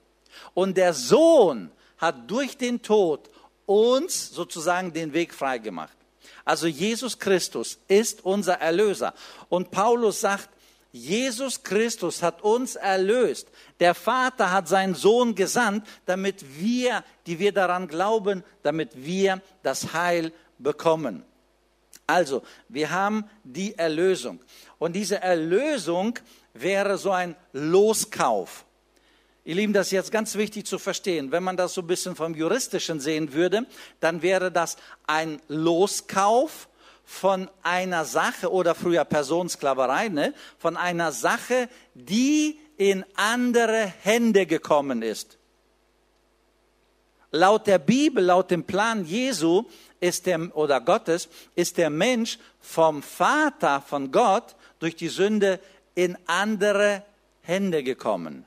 Und 0.53 0.77
der 0.77 0.93
Sohn 0.93 1.71
hat 2.03 2.29
durch 2.29 2.57
den 2.57 2.81
Tod 2.81 3.29
uns 3.65 4.29
sozusagen 4.29 4.91
den 4.91 5.13
Weg 5.13 5.33
freigemacht. 5.33 5.95
Also 6.43 6.67
Jesus 6.67 7.17
Christus 7.17 7.79
ist 7.87 8.25
unser 8.25 8.55
Erlöser. 8.55 9.13
Und 9.47 9.71
Paulus 9.71 10.19
sagt, 10.19 10.49
Jesus 10.91 11.63
Christus 11.63 12.21
hat 12.21 12.41
uns 12.43 12.75
erlöst. 12.75 13.47
Der 13.79 13.95
Vater 13.95 14.51
hat 14.51 14.67
seinen 14.67 14.95
Sohn 14.95 15.33
gesandt, 15.33 15.87
damit 16.05 16.59
wir, 16.59 17.05
die 17.25 17.39
wir 17.39 17.53
daran 17.53 17.87
glauben, 17.87 18.43
damit 18.63 18.89
wir 18.93 19.41
das 19.63 19.93
Heil 19.93 20.33
bekommen. 20.59 21.23
Also, 22.05 22.43
wir 22.67 22.91
haben 22.91 23.23
die 23.45 23.77
Erlösung. 23.77 24.41
Und 24.77 24.93
diese 24.93 25.21
Erlösung 25.21 26.19
wäre 26.53 26.97
so 26.97 27.11
ein 27.11 27.37
Loskauf. 27.53 28.65
Ihr 29.45 29.55
Lieben, 29.55 29.73
das 29.73 29.87
ist 29.87 29.91
jetzt 29.91 30.11
ganz 30.11 30.35
wichtig 30.35 30.65
zu 30.65 30.79
verstehen. 30.79 31.31
Wenn 31.31 31.43
man 31.43 31.57
das 31.57 31.73
so 31.73 31.81
ein 31.81 31.87
bisschen 31.87 32.15
vom 32.15 32.33
Juristischen 32.33 33.01
sehen 33.01 33.33
würde, 33.33 33.65
dann 33.99 34.21
wäre 34.21 34.51
das 34.51 34.77
ein 35.05 35.41
Loskauf 35.49 36.69
von 37.03 37.49
einer 37.61 38.05
Sache 38.05 38.49
oder 38.49 38.73
früher 38.73 39.03
Personsklaverei, 39.03 40.07
ne? 40.07 40.33
von 40.57 40.77
einer 40.77 41.11
Sache, 41.11 41.67
die 41.93 42.57
in 42.77 43.03
andere 43.15 43.93
Hände 44.01 44.45
gekommen 44.45 45.01
ist. 45.01 45.37
Laut 47.31 47.67
der 47.67 47.79
Bibel, 47.79 48.23
laut 48.23 48.49
dem 48.49 48.63
Plan 48.63 49.05
Jesu 49.05 49.63
ist 49.99 50.25
der, 50.25 50.55
oder 50.55 50.79
Gottes, 50.79 51.27
ist 51.55 51.77
der 51.77 51.89
Mensch 51.89 52.37
vom 52.61 53.03
Vater, 53.03 53.81
von 53.81 54.11
Gott, 54.11 54.55
durch 54.79 54.95
die 54.95 55.09
Sünde 55.09 55.59
in 55.95 56.17
andere 56.27 57.03
Hände 57.41 57.83
gekommen. 57.83 58.45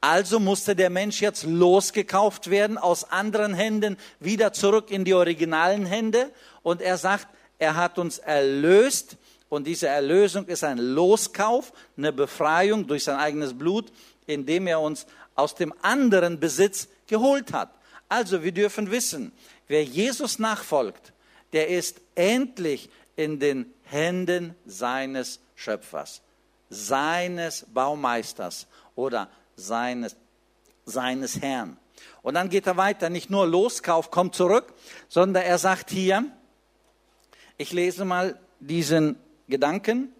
Also 0.00 0.38
musste 0.38 0.76
der 0.76 0.90
Mensch 0.90 1.20
jetzt 1.20 1.42
losgekauft 1.44 2.50
werden, 2.50 2.78
aus 2.78 3.10
anderen 3.10 3.54
Händen 3.54 3.96
wieder 4.20 4.52
zurück 4.52 4.90
in 4.90 5.04
die 5.04 5.14
originalen 5.14 5.86
Hände. 5.86 6.30
Und 6.62 6.80
er 6.80 6.98
sagt, 6.98 7.26
er 7.58 7.74
hat 7.74 7.98
uns 7.98 8.18
erlöst. 8.18 9.16
Und 9.48 9.66
diese 9.66 9.88
Erlösung 9.88 10.46
ist 10.46 10.62
ein 10.62 10.78
Loskauf, 10.78 11.72
eine 11.96 12.12
Befreiung 12.12 12.86
durch 12.86 13.04
sein 13.04 13.16
eigenes 13.16 13.56
Blut, 13.56 13.90
indem 14.26 14.66
er 14.66 14.80
uns 14.80 15.06
aus 15.34 15.54
dem 15.54 15.74
anderen 15.82 16.38
Besitz 16.38 16.88
geholt 17.06 17.52
hat. 17.52 17.70
Also 18.08 18.42
wir 18.42 18.52
dürfen 18.52 18.90
wissen, 18.90 19.32
wer 19.66 19.82
Jesus 19.82 20.38
nachfolgt, 20.38 21.12
der 21.52 21.68
ist 21.68 22.00
endlich 22.14 22.90
in 23.16 23.40
den 23.40 23.72
Händen 23.84 24.54
seines 24.66 25.40
Schöpfers, 25.56 26.22
seines 26.70 27.66
Baumeisters 27.72 28.66
oder 28.94 29.28
seines, 29.58 30.16
seines 30.84 31.42
Herrn. 31.42 31.76
Und 32.22 32.34
dann 32.34 32.48
geht 32.48 32.66
er 32.66 32.76
weiter, 32.76 33.10
nicht 33.10 33.28
nur 33.28 33.46
Loskauf, 33.46 34.10
kommt 34.10 34.34
zurück, 34.34 34.72
sondern 35.08 35.42
er 35.42 35.58
sagt 35.58 35.90
hier, 35.90 36.24
ich 37.56 37.72
lese 37.72 38.04
mal 38.04 38.38
diesen 38.60 39.16
Gedanken, 39.48 40.12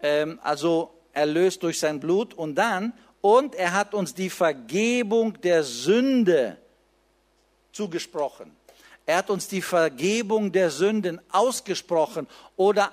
ähm, 0.00 0.40
also 0.42 0.92
erlöst 1.12 1.62
durch 1.62 1.78
sein 1.78 2.00
Blut 2.00 2.34
und 2.34 2.56
dann, 2.56 2.92
und 3.20 3.54
er 3.54 3.72
hat 3.72 3.94
uns 3.94 4.14
die 4.14 4.30
Vergebung 4.30 5.40
der 5.40 5.62
Sünde 5.62 6.58
zugesprochen. 7.72 8.54
Er 9.04 9.18
hat 9.18 9.30
uns 9.30 9.48
die 9.48 9.62
Vergebung 9.62 10.50
der 10.52 10.70
Sünden 10.70 11.20
ausgesprochen 11.30 12.26
oder 12.56 12.92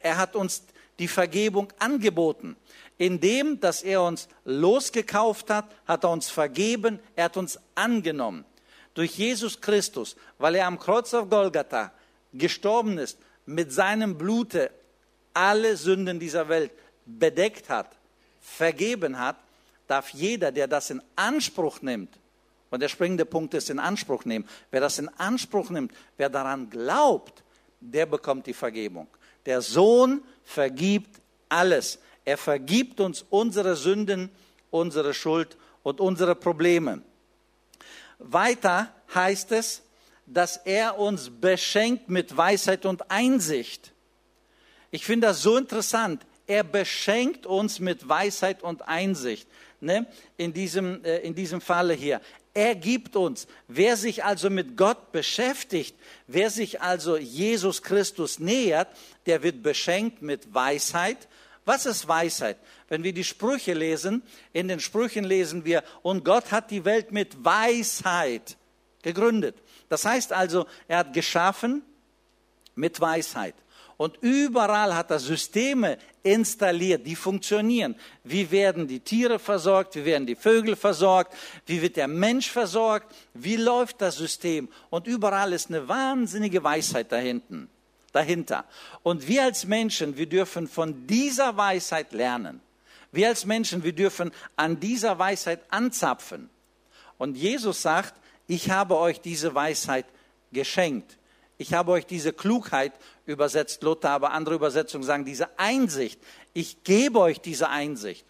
er 0.00 0.16
hat 0.16 0.34
uns 0.36 0.64
die 0.98 1.08
Vergebung 1.08 1.72
angeboten. 1.78 2.56
Indem, 2.96 3.60
dass 3.60 3.82
er 3.82 4.02
uns 4.02 4.28
losgekauft 4.44 5.50
hat, 5.50 5.66
hat 5.86 6.04
er 6.04 6.10
uns 6.10 6.30
vergeben, 6.30 7.00
er 7.16 7.24
hat 7.24 7.36
uns 7.36 7.58
angenommen. 7.74 8.44
Durch 8.94 9.12
Jesus 9.16 9.60
Christus, 9.60 10.16
weil 10.38 10.54
er 10.54 10.66
am 10.66 10.78
Kreuz 10.78 11.12
auf 11.14 11.28
Golgatha 11.28 11.92
gestorben 12.32 12.98
ist, 12.98 13.18
mit 13.46 13.72
seinem 13.72 14.16
Blute 14.16 14.70
alle 15.32 15.76
Sünden 15.76 16.20
dieser 16.20 16.48
Welt 16.48 16.70
bedeckt 17.04 17.68
hat, 17.68 17.96
vergeben 18.40 19.18
hat, 19.18 19.36
darf 19.88 20.10
jeder, 20.10 20.52
der 20.52 20.68
das 20.68 20.90
in 20.90 21.02
Anspruch 21.16 21.82
nimmt, 21.82 22.16
und 22.70 22.80
der 22.80 22.88
springende 22.88 23.24
Punkt 23.24 23.54
ist 23.54 23.70
in 23.70 23.78
Anspruch 23.78 24.24
nehmen, 24.24 24.48
wer 24.72 24.80
das 24.80 24.98
in 24.98 25.08
Anspruch 25.08 25.70
nimmt, 25.70 25.92
wer 26.16 26.28
daran 26.28 26.70
glaubt, 26.70 27.44
der 27.78 28.04
bekommt 28.04 28.48
die 28.48 28.52
Vergebung. 28.52 29.06
Der 29.46 29.62
Sohn 29.62 30.22
vergibt 30.42 31.20
alles. 31.48 32.00
Er 32.24 32.38
vergibt 32.38 33.00
uns 33.00 33.24
unsere 33.30 33.76
Sünden, 33.76 34.30
unsere 34.70 35.14
Schuld 35.14 35.56
und 35.82 36.00
unsere 36.00 36.34
Probleme. 36.34 37.02
Weiter 38.18 38.94
heißt 39.14 39.52
es, 39.52 39.82
dass 40.26 40.56
er 40.56 40.98
uns 40.98 41.30
beschenkt 41.30 42.08
mit 42.08 42.36
Weisheit 42.36 42.86
und 42.86 43.10
Einsicht. 43.10 43.92
Ich 44.90 45.04
finde 45.04 45.26
das 45.28 45.42
so 45.42 45.56
interessant. 45.56 46.24
Er 46.46 46.64
beschenkt 46.64 47.46
uns 47.46 47.80
mit 47.80 48.08
Weisheit 48.08 48.62
und 48.62 48.82
Einsicht. 48.88 49.48
Ne? 49.80 50.06
In, 50.36 50.52
diesem, 50.52 51.04
äh, 51.04 51.18
in 51.18 51.34
diesem 51.34 51.60
Falle 51.60 51.94
hier. 51.94 52.20
Er 52.54 52.74
gibt 52.74 53.16
uns. 53.16 53.48
Wer 53.66 53.96
sich 53.96 54.24
also 54.24 54.48
mit 54.48 54.76
Gott 54.76 55.10
beschäftigt, 55.10 55.96
wer 56.26 56.50
sich 56.50 56.80
also 56.80 57.16
Jesus 57.16 57.82
Christus 57.82 58.38
nähert, 58.38 58.88
der 59.26 59.42
wird 59.42 59.62
beschenkt 59.62 60.22
mit 60.22 60.54
Weisheit. 60.54 61.28
Was 61.64 61.86
ist 61.86 62.06
Weisheit? 62.06 62.58
Wenn 62.88 63.04
wir 63.04 63.12
die 63.12 63.24
Sprüche 63.24 63.72
lesen, 63.72 64.22
in 64.52 64.68
den 64.68 64.80
Sprüchen 64.80 65.24
lesen 65.24 65.64
wir, 65.64 65.82
und 66.02 66.24
Gott 66.24 66.52
hat 66.52 66.70
die 66.70 66.84
Welt 66.84 67.10
mit 67.10 67.44
Weisheit 67.44 68.56
gegründet. 69.02 69.56
Das 69.88 70.04
heißt 70.04 70.32
also, 70.32 70.66
er 70.88 70.98
hat 70.98 71.12
geschaffen 71.12 71.82
mit 72.74 73.00
Weisheit. 73.00 73.54
Und 73.96 74.18
überall 74.22 74.94
hat 74.94 75.10
er 75.10 75.20
Systeme 75.20 75.98
installiert, 76.22 77.06
die 77.06 77.14
funktionieren. 77.14 77.94
Wie 78.24 78.50
werden 78.50 78.88
die 78.88 79.00
Tiere 79.00 79.38
versorgt? 79.38 79.94
Wie 79.94 80.04
werden 80.04 80.26
die 80.26 80.34
Vögel 80.34 80.74
versorgt? 80.74 81.34
Wie 81.66 81.80
wird 81.80 81.96
der 81.96 82.08
Mensch 82.08 82.50
versorgt? 82.50 83.14
Wie 83.34 83.56
läuft 83.56 84.00
das 84.00 84.16
System? 84.16 84.68
Und 84.90 85.06
überall 85.06 85.52
ist 85.52 85.68
eine 85.68 85.86
wahnsinnige 85.86 86.64
Weisheit 86.64 87.12
dahinten, 87.12 87.68
dahinter. 88.14 88.64
Und 89.02 89.28
wir 89.28 89.42
als 89.42 89.66
Menschen, 89.66 90.16
wir 90.16 90.26
dürfen 90.26 90.68
von 90.68 91.06
dieser 91.06 91.56
Weisheit 91.56 92.12
lernen. 92.12 92.60
Wir 93.12 93.28
als 93.28 93.44
Menschen, 93.44 93.82
wir 93.84 93.92
dürfen 93.92 94.32
an 94.56 94.80
dieser 94.80 95.18
Weisheit 95.18 95.60
anzapfen. 95.70 96.50
Und 97.18 97.36
Jesus 97.36 97.82
sagt, 97.82 98.14
ich 98.46 98.70
habe 98.70 98.96
euch 98.96 99.20
diese 99.20 99.54
Weisheit 99.54 100.06
geschenkt. 100.52 101.18
Ich 101.58 101.72
habe 101.72 101.92
euch 101.92 102.06
diese 102.06 102.32
Klugheit 102.32 102.92
übersetzt 103.26 103.82
Luther, 103.82 104.10
aber 104.10 104.32
andere 104.32 104.56
Übersetzungen 104.56 105.04
sagen 105.04 105.24
diese 105.24 105.58
Einsicht. 105.58 106.20
Ich 106.52 106.82
gebe 106.82 107.20
euch 107.20 107.40
diese 107.40 107.68
Einsicht. 107.68 108.26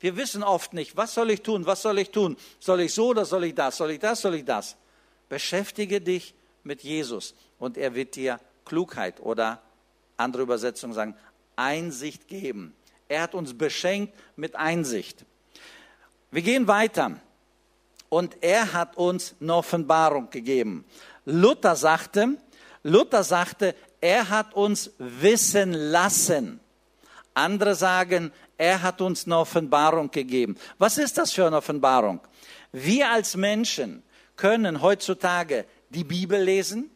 Wir 0.00 0.16
wissen 0.16 0.42
oft 0.42 0.72
nicht, 0.72 0.96
was 0.96 1.14
soll 1.14 1.30
ich 1.30 1.42
tun, 1.42 1.66
was 1.66 1.82
soll 1.82 1.98
ich 1.98 2.10
tun? 2.10 2.36
Soll 2.58 2.80
ich 2.80 2.92
so 2.92 3.08
oder 3.08 3.24
soll 3.24 3.44
ich 3.44 3.54
das? 3.54 3.76
Soll 3.76 3.92
ich 3.92 4.00
das, 4.00 4.20
soll 4.20 4.34
ich 4.34 4.44
das? 4.44 4.76
Beschäftige 5.28 6.00
dich 6.00 6.34
mit 6.62 6.82
Jesus 6.82 7.34
und 7.58 7.78
er 7.78 7.94
wird 7.94 8.16
dir 8.16 8.40
Klugheit 8.64 9.20
oder 9.20 9.62
andere 10.16 10.42
Übersetzungen 10.42 10.94
sagen 10.94 11.16
Einsicht 11.56 12.28
geben. 12.28 12.74
Er 13.08 13.22
hat 13.22 13.34
uns 13.34 13.56
beschenkt 13.56 14.14
mit 14.36 14.56
Einsicht. 14.56 15.24
Wir 16.30 16.42
gehen 16.42 16.66
weiter 16.66 17.20
und 18.08 18.36
er 18.40 18.72
hat 18.72 18.96
uns 18.96 19.34
eine 19.40 19.54
Offenbarung 19.54 20.30
gegeben. 20.30 20.84
Luther 21.24 21.76
sagte, 21.76 22.38
Luther 22.82 23.22
sagte, 23.22 23.74
er 24.00 24.28
hat 24.28 24.54
uns 24.54 24.90
wissen 24.98 25.72
lassen. 25.72 26.60
Andere 27.34 27.74
sagen, 27.74 28.32
er 28.56 28.82
hat 28.82 29.00
uns 29.00 29.26
eine 29.26 29.38
Offenbarung 29.38 30.10
gegeben. 30.10 30.56
Was 30.78 30.98
ist 30.98 31.18
das 31.18 31.32
für 31.32 31.46
eine 31.46 31.56
Offenbarung? 31.56 32.20
Wir 32.72 33.10
als 33.10 33.36
Menschen 33.36 34.02
können 34.36 34.82
heutzutage 34.82 35.64
die 35.90 36.04
Bibel 36.04 36.40
lesen. 36.40 36.90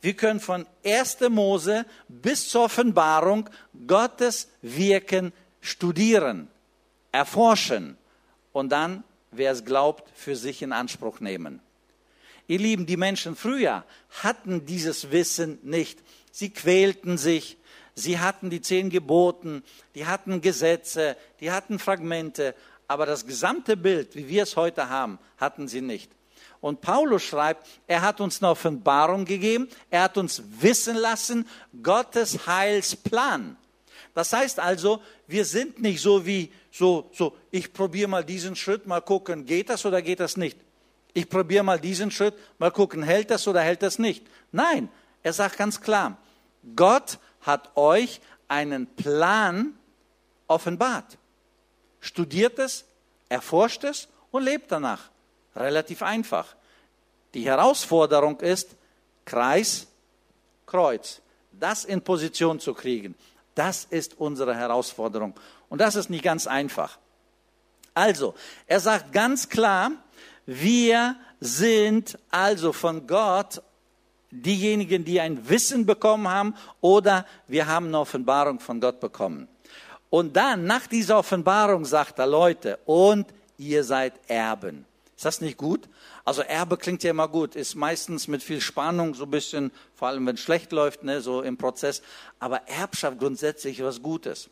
Wir 0.00 0.14
können 0.14 0.40
von 0.40 0.66
1. 0.84 1.20
Mose 1.30 1.86
bis 2.08 2.48
zur 2.48 2.64
Offenbarung 2.64 3.48
Gottes 3.86 4.48
Wirken 4.62 5.32
studieren, 5.60 6.48
erforschen 7.12 7.96
und 8.52 8.70
dann, 8.70 9.04
wer 9.30 9.52
es 9.52 9.64
glaubt, 9.64 10.10
für 10.14 10.36
sich 10.36 10.62
in 10.62 10.72
Anspruch 10.72 11.20
nehmen. 11.20 11.60
Ihr 12.48 12.58
Lieben, 12.58 12.86
die 12.86 12.96
Menschen 12.96 13.36
früher 13.36 13.84
hatten 14.22 14.66
dieses 14.66 15.10
Wissen 15.10 15.58
nicht. 15.62 16.00
Sie 16.32 16.50
quälten 16.50 17.16
sich, 17.16 17.56
sie 17.94 18.18
hatten 18.18 18.50
die 18.50 18.60
zehn 18.60 18.90
Geboten, 18.90 19.62
die 19.94 20.06
hatten 20.06 20.40
Gesetze, 20.40 21.16
die 21.40 21.50
hatten 21.50 21.78
Fragmente, 21.78 22.54
aber 22.88 23.06
das 23.06 23.26
gesamte 23.26 23.76
Bild, 23.76 24.16
wie 24.16 24.28
wir 24.28 24.42
es 24.42 24.56
heute 24.56 24.88
haben, 24.88 25.18
hatten 25.38 25.68
sie 25.68 25.80
nicht. 25.80 26.10
Und 26.62 26.80
Paulus 26.80 27.24
schreibt, 27.24 27.66
er 27.88 28.02
hat 28.02 28.20
uns 28.20 28.40
eine 28.40 28.52
Offenbarung 28.52 29.24
gegeben, 29.24 29.68
er 29.90 30.04
hat 30.04 30.16
uns 30.16 30.40
wissen 30.60 30.94
lassen, 30.94 31.46
Gottes 31.82 32.46
Heilsplan. 32.46 33.56
Das 34.14 34.32
heißt 34.32 34.60
also, 34.60 35.02
wir 35.26 35.44
sind 35.44 35.82
nicht 35.82 36.00
so 36.00 36.24
wie, 36.24 36.52
so, 36.70 37.10
so, 37.12 37.36
ich 37.50 37.72
probiere 37.72 38.08
mal 38.08 38.24
diesen 38.24 38.54
Schritt, 38.54 38.86
mal 38.86 39.00
gucken, 39.00 39.44
geht 39.44 39.70
das 39.70 39.84
oder 39.84 40.00
geht 40.02 40.20
das 40.20 40.36
nicht. 40.36 40.56
Ich 41.14 41.28
probiere 41.28 41.64
mal 41.64 41.80
diesen 41.80 42.12
Schritt, 42.12 42.34
mal 42.60 42.70
gucken, 42.70 43.02
hält 43.02 43.32
das 43.32 43.48
oder 43.48 43.60
hält 43.60 43.82
das 43.82 43.98
nicht. 43.98 44.24
Nein, 44.52 44.88
er 45.24 45.32
sagt 45.32 45.58
ganz 45.58 45.80
klar, 45.80 46.16
Gott 46.76 47.18
hat 47.40 47.76
euch 47.76 48.20
einen 48.46 48.86
Plan 48.86 49.74
offenbart. 50.46 51.18
Studiert 51.98 52.60
es, 52.60 52.84
erforscht 53.28 53.82
es 53.82 54.06
und 54.30 54.44
lebt 54.44 54.70
danach. 54.70 55.11
Relativ 55.56 56.02
einfach. 56.02 56.54
Die 57.34 57.44
Herausforderung 57.44 58.40
ist, 58.40 58.76
Kreis, 59.24 59.86
Kreuz. 60.66 61.20
Das 61.52 61.84
in 61.84 62.02
Position 62.02 62.60
zu 62.60 62.74
kriegen, 62.74 63.14
das 63.54 63.84
ist 63.84 64.18
unsere 64.18 64.54
Herausforderung. 64.54 65.34
Und 65.68 65.80
das 65.80 65.96
ist 65.96 66.10
nicht 66.10 66.24
ganz 66.24 66.46
einfach. 66.46 66.98
Also, 67.94 68.34
er 68.66 68.80
sagt 68.80 69.12
ganz 69.12 69.48
klar, 69.48 69.92
wir 70.46 71.16
sind 71.40 72.18
also 72.30 72.72
von 72.72 73.06
Gott 73.06 73.62
diejenigen, 74.30 75.04
die 75.04 75.20
ein 75.20 75.48
Wissen 75.48 75.84
bekommen 75.84 76.26
haben 76.28 76.54
oder 76.80 77.26
wir 77.48 77.66
haben 77.66 77.88
eine 77.88 77.98
Offenbarung 77.98 78.60
von 78.60 78.80
Gott 78.80 78.98
bekommen. 78.98 79.46
Und 80.08 80.36
dann, 80.36 80.64
nach 80.64 80.86
dieser 80.86 81.18
Offenbarung, 81.18 81.84
sagt 81.84 82.18
er, 82.18 82.26
Leute, 82.26 82.78
und 82.86 83.26
ihr 83.58 83.84
seid 83.84 84.14
Erben. 84.28 84.86
Ist 85.22 85.26
das 85.26 85.40
nicht 85.40 85.56
gut? 85.56 85.88
Also 86.24 86.42
Erbe 86.42 86.76
klingt 86.76 87.04
ja 87.04 87.10
immer 87.10 87.28
gut, 87.28 87.54
ist 87.54 87.76
meistens 87.76 88.26
mit 88.26 88.42
viel 88.42 88.60
Spannung, 88.60 89.14
so 89.14 89.22
ein 89.22 89.30
bisschen, 89.30 89.70
vor 89.94 90.08
allem 90.08 90.26
wenn 90.26 90.34
es 90.34 90.40
schlecht 90.40 90.72
läuft, 90.72 91.04
ne, 91.04 91.20
so 91.20 91.42
im 91.42 91.56
Prozess. 91.56 92.02
Aber 92.40 92.66
Erbschaft 92.66 93.20
grundsätzlich 93.20 93.80
was 93.84 94.02
Gutes. 94.02 94.50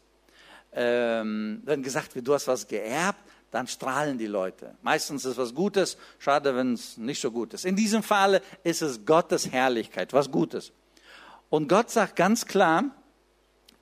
Ähm, 0.73 1.61
wenn 1.65 1.83
gesagt 1.83 2.15
wird, 2.15 2.29
du 2.29 2.35
hast 2.35 2.47
was 2.47 2.69
geerbt, 2.69 3.19
dann 3.51 3.67
strahlen 3.67 4.17
die 4.17 4.29
Leute. 4.29 4.77
Meistens 4.83 5.25
ist 5.25 5.39
was 5.39 5.57
Gutes, 5.57 5.97
schade, 6.21 6.55
wenn 6.55 6.75
es 6.75 6.97
nicht 6.97 7.21
so 7.21 7.33
gut 7.33 7.53
ist. 7.53 7.65
In 7.65 7.75
diesem 7.75 8.05
Falle 8.05 8.41
ist 8.63 8.81
es 8.81 9.05
Gottes 9.05 9.51
Herrlichkeit, 9.51 10.13
was 10.13 10.31
Gutes. 10.31 10.71
Und 11.49 11.67
Gott 11.67 11.91
sagt 11.91 12.15
ganz 12.15 12.47
klar, 12.47 12.85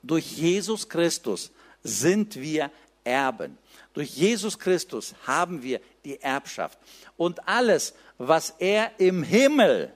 durch 0.03 0.38
Jesus 0.38 0.88
Christus 0.88 1.51
sind 1.83 2.37
wir 2.37 2.70
Erben. 3.05 3.59
Durch 3.99 4.11
Jesus 4.11 4.61
Christus 4.61 5.13
haben 5.27 5.65
wir 5.65 5.81
die 6.05 6.21
Erbschaft. 6.21 6.79
Und 7.17 7.49
alles, 7.49 7.95
was 8.17 8.55
er 8.61 8.93
im 8.99 9.25
Himmel, 9.25 9.93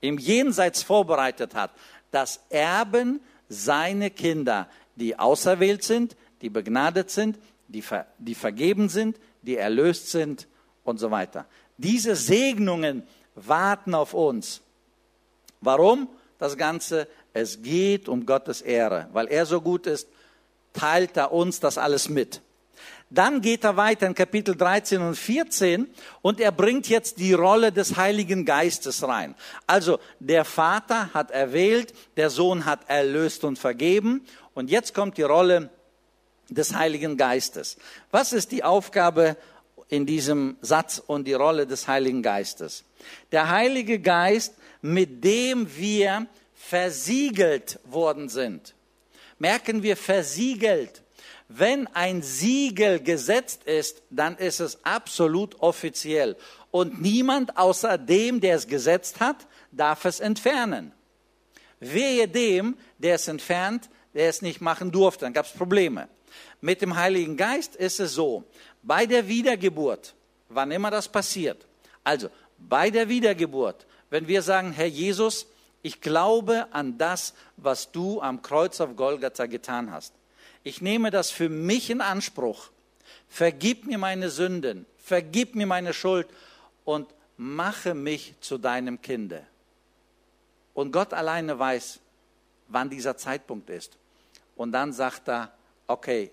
im 0.00 0.18
Jenseits 0.18 0.84
vorbereitet 0.84 1.56
hat, 1.56 1.72
das 2.12 2.38
erben 2.48 3.18
seine 3.48 4.12
Kinder, 4.12 4.68
die 4.94 5.18
auserwählt 5.18 5.82
sind, 5.82 6.14
die 6.42 6.48
begnadet 6.48 7.10
sind, 7.10 7.36
die, 7.66 7.82
ver, 7.82 8.06
die 8.18 8.36
vergeben 8.36 8.88
sind, 8.88 9.18
die 9.42 9.56
erlöst 9.56 10.12
sind 10.12 10.46
und 10.84 10.98
so 10.98 11.10
weiter. 11.10 11.44
Diese 11.76 12.14
Segnungen 12.14 13.02
warten 13.34 13.96
auf 13.96 14.14
uns. 14.14 14.60
Warum 15.60 16.08
das 16.38 16.56
Ganze? 16.56 17.08
Es 17.32 17.62
geht 17.62 18.08
um 18.08 18.26
Gottes 18.26 18.62
Ehre. 18.62 19.08
Weil 19.12 19.26
er 19.26 19.44
so 19.44 19.60
gut 19.60 19.88
ist, 19.88 20.06
teilt 20.72 21.16
er 21.16 21.32
uns 21.32 21.58
das 21.58 21.78
alles 21.78 22.08
mit. 22.08 22.40
Dann 23.14 23.40
geht 23.40 23.62
er 23.62 23.76
weiter 23.76 24.08
in 24.08 24.14
Kapitel 24.14 24.56
13 24.56 25.00
und 25.00 25.14
14 25.14 25.88
und 26.20 26.40
er 26.40 26.50
bringt 26.50 26.88
jetzt 26.88 27.18
die 27.18 27.32
Rolle 27.32 27.70
des 27.70 27.96
Heiligen 27.96 28.44
Geistes 28.44 29.06
rein. 29.06 29.36
Also 29.68 30.00
der 30.18 30.44
Vater 30.44 31.14
hat 31.14 31.30
erwählt, 31.30 31.94
der 32.16 32.28
Sohn 32.28 32.64
hat 32.64 32.80
erlöst 32.88 33.44
und 33.44 33.56
vergeben 33.56 34.26
und 34.54 34.68
jetzt 34.68 34.94
kommt 34.94 35.16
die 35.16 35.22
Rolle 35.22 35.70
des 36.48 36.74
Heiligen 36.74 37.16
Geistes. 37.16 37.76
Was 38.10 38.32
ist 38.32 38.50
die 38.50 38.64
Aufgabe 38.64 39.36
in 39.88 40.06
diesem 40.06 40.56
Satz 40.60 41.00
und 41.04 41.28
die 41.28 41.34
Rolle 41.34 41.68
des 41.68 41.86
Heiligen 41.86 42.22
Geistes? 42.22 42.84
Der 43.30 43.48
Heilige 43.48 44.00
Geist, 44.00 44.54
mit 44.82 45.22
dem 45.22 45.68
wir 45.76 46.26
versiegelt 46.54 47.78
worden 47.84 48.28
sind. 48.28 48.74
Merken 49.38 49.84
wir 49.84 49.96
versiegelt. 49.96 51.03
Wenn 51.48 51.86
ein 51.88 52.22
Siegel 52.22 53.00
gesetzt 53.00 53.64
ist, 53.64 54.02
dann 54.10 54.36
ist 54.36 54.60
es 54.60 54.84
absolut 54.84 55.60
offiziell. 55.60 56.36
Und 56.70 57.00
niemand 57.00 57.56
außer 57.56 57.98
dem, 57.98 58.40
der 58.40 58.56
es 58.56 58.66
gesetzt 58.66 59.20
hat, 59.20 59.46
darf 59.70 60.04
es 60.04 60.20
entfernen. 60.20 60.92
Wehe 61.80 62.26
dem, 62.28 62.76
der 62.98 63.16
es 63.16 63.28
entfernt, 63.28 63.90
der 64.14 64.28
es 64.28 64.42
nicht 64.42 64.60
machen 64.60 64.90
durfte, 64.90 65.24
dann 65.24 65.32
gab 65.32 65.46
es 65.46 65.52
Probleme. 65.52 66.08
Mit 66.60 66.80
dem 66.80 66.96
Heiligen 66.96 67.36
Geist 67.36 67.76
ist 67.76 68.00
es 68.00 68.14
so, 68.14 68.44
bei 68.82 69.06
der 69.06 69.28
Wiedergeburt, 69.28 70.14
wann 70.48 70.70
immer 70.70 70.90
das 70.90 71.08
passiert, 71.08 71.66
also 72.02 72.28
bei 72.58 72.90
der 72.90 73.08
Wiedergeburt, 73.08 73.86
wenn 74.10 74.28
wir 74.28 74.42
sagen, 74.42 74.72
Herr 74.72 74.86
Jesus, 74.86 75.46
ich 75.82 76.00
glaube 76.00 76.66
an 76.72 76.96
das, 76.96 77.34
was 77.56 77.92
du 77.92 78.20
am 78.20 78.40
Kreuz 78.40 78.80
auf 78.80 78.96
Golgatha 78.96 79.46
getan 79.46 79.90
hast. 79.90 80.14
Ich 80.64 80.80
nehme 80.80 81.10
das 81.10 81.30
für 81.30 81.48
mich 81.48 81.90
in 81.90 82.00
Anspruch. 82.00 82.70
Vergib 83.28 83.86
mir 83.86 83.98
meine 83.98 84.30
Sünden, 84.30 84.86
vergib 84.98 85.54
mir 85.54 85.66
meine 85.66 85.92
Schuld 85.92 86.26
und 86.84 87.06
mache 87.36 87.94
mich 87.94 88.34
zu 88.40 88.58
deinem 88.58 89.00
Kinde. 89.02 89.46
Und 90.72 90.92
Gott 90.92 91.12
alleine 91.12 91.58
weiß, 91.58 92.00
wann 92.68 92.90
dieser 92.90 93.16
Zeitpunkt 93.16 93.70
ist. 93.70 93.96
Und 94.56 94.72
dann 94.72 94.92
sagt 94.92 95.28
er, 95.28 95.52
okay, 95.86 96.30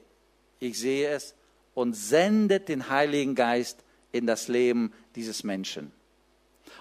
ich 0.60 0.80
sehe 0.80 1.10
es 1.10 1.36
und 1.74 1.94
sendet 1.94 2.70
den 2.70 2.90
Heiligen 2.90 3.36
Geist 3.36 3.84
in 4.12 4.28
das 4.28 4.48
Leben 4.48 4.94
dieses 5.16 5.44
Menschen. 5.44 5.92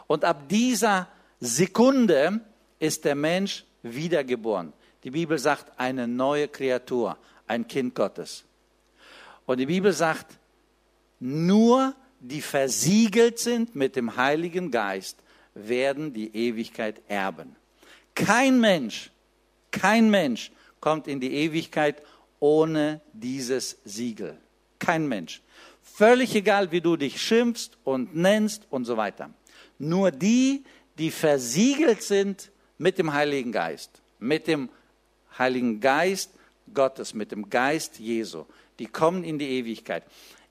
Und 0.07 0.25
ab 0.25 0.49
dieser 0.49 1.09
Sekunde 1.41 2.41
ist 2.79 3.05
der 3.05 3.15
Mensch 3.15 3.65
wiedergeboren. 3.83 4.73
Die 5.05 5.11
Bibel 5.11 5.39
sagt, 5.39 5.79
eine 5.79 6.07
neue 6.07 6.49
Kreatur, 6.49 7.17
ein 7.51 7.67
Kind 7.67 7.95
Gottes. 7.95 8.45
Und 9.45 9.59
die 9.59 9.67
Bibel 9.67 9.93
sagt, 9.93 10.39
nur 11.19 11.95
die 12.21 12.41
versiegelt 12.41 13.39
sind 13.39 13.75
mit 13.75 13.97
dem 13.97 14.17
Heiligen 14.17 14.71
Geist, 14.71 15.19
werden 15.55 16.15
die 16.15 16.35
Ewigkeit 16.35 17.03
erben. 17.09 17.57
Kein 18.15 18.61
Mensch, 18.61 19.11
kein 19.73 20.11
Mensch 20.11 20.53
kommt 20.79 21.09
in 21.09 21.19
die 21.19 21.35
Ewigkeit 21.35 22.03
ohne 22.39 23.01
dieses 23.13 23.79
Siegel. 23.85 24.39
Kein 24.79 25.09
Mensch. 25.09 25.43
Völlig 25.83 26.35
egal, 26.37 26.71
wie 26.71 26.81
du 26.81 26.97
dich 26.97 27.21
schimpfst 27.21 27.77
und 27.83 28.15
nennst 28.15 28.67
und 28.71 28.85
so 28.85 28.97
weiter. 28.97 29.31
Nur 29.79 30.13
die, 30.13 30.63
die 30.99 31.11
versiegelt 31.11 32.03
sind 32.03 32.53
mit 32.79 32.97
dem 32.97 33.13
Heiligen 33.13 33.51
Geist, 33.51 33.91
mit 34.21 34.47
dem 34.47 34.69
Heiligen 35.37 35.81
Geist 35.81 36.31
Gottes, 36.75 37.15
mit 37.15 37.33
dem 37.33 37.51
Geist 37.51 37.99
Jesu, 37.99 38.45
die 38.79 38.87
kommen 38.87 39.25
in 39.25 39.39
die 39.39 39.49
Ewigkeit. 39.59 40.05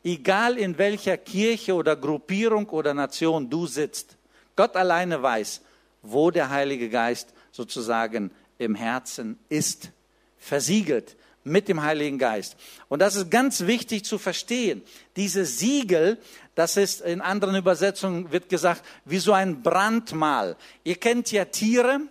Egal 0.04 0.58
in 0.58 0.78
welcher 0.78 1.18
Kirche 1.18 1.74
oder 1.74 1.96
Gruppierung 1.96 2.68
oder 2.70 2.94
Nation 2.94 3.50
du 3.50 3.68
sitzt, 3.68 4.18
Gott 4.56 4.76
alleine 4.76 5.22
weiß, 5.22 5.62
wo 6.02 6.32
der 6.32 6.50
Heilige 6.50 6.90
Geist 6.90 7.34
sozusagen 7.52 8.32
im 8.58 8.76
Herzen 8.76 9.38
ist, 9.50 9.92
versiegelt 10.38 11.16
mit 11.44 11.68
dem 11.68 11.82
Heiligen 11.82 12.18
Geist. 12.18 12.56
Und 12.88 13.00
das 13.00 13.16
ist 13.16 13.32
ganz 13.32 13.62
wichtig 13.62 14.06
zu 14.06 14.18
verstehen. 14.18 14.84
Diese 15.16 15.46
Siegel, 15.46 16.18
das 16.56 16.78
ist 16.78 17.02
in 17.02 17.22
anderen 17.22 17.56
Übersetzungen 17.56 18.32
wird 18.32 18.50
gesagt, 18.50 18.84
wie 19.06 19.20
so 19.20 19.34
ein 19.34 19.64
Brandmal. 19.64 20.56
Ihr 20.84 20.96
kennt 20.96 21.32
ja 21.32 21.46
Tiere, 21.46 22.02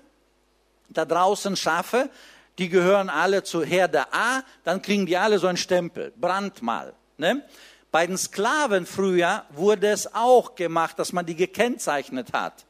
da 0.88 1.04
draußen 1.04 1.56
Schafe, 1.56 2.10
die 2.58 2.68
gehören 2.68 3.08
alle 3.08 3.42
zu 3.42 3.62
Herde 3.62 4.12
A, 4.12 4.42
dann 4.64 4.82
kriegen 4.82 5.06
die 5.06 5.16
alle 5.16 5.38
so 5.38 5.46
einen 5.46 5.56
Stempel, 5.56 6.12
Brandmal. 6.16 6.94
Ne? 7.16 7.42
Bei 7.90 8.06
den 8.06 8.18
Sklaven 8.18 8.84
früher 8.84 9.44
wurde 9.50 9.88
es 9.88 10.14
auch 10.14 10.54
gemacht, 10.54 10.98
dass 10.98 11.12
man 11.12 11.24
die 11.24 11.36
gekennzeichnet 11.36 12.32
hat. 12.32 12.66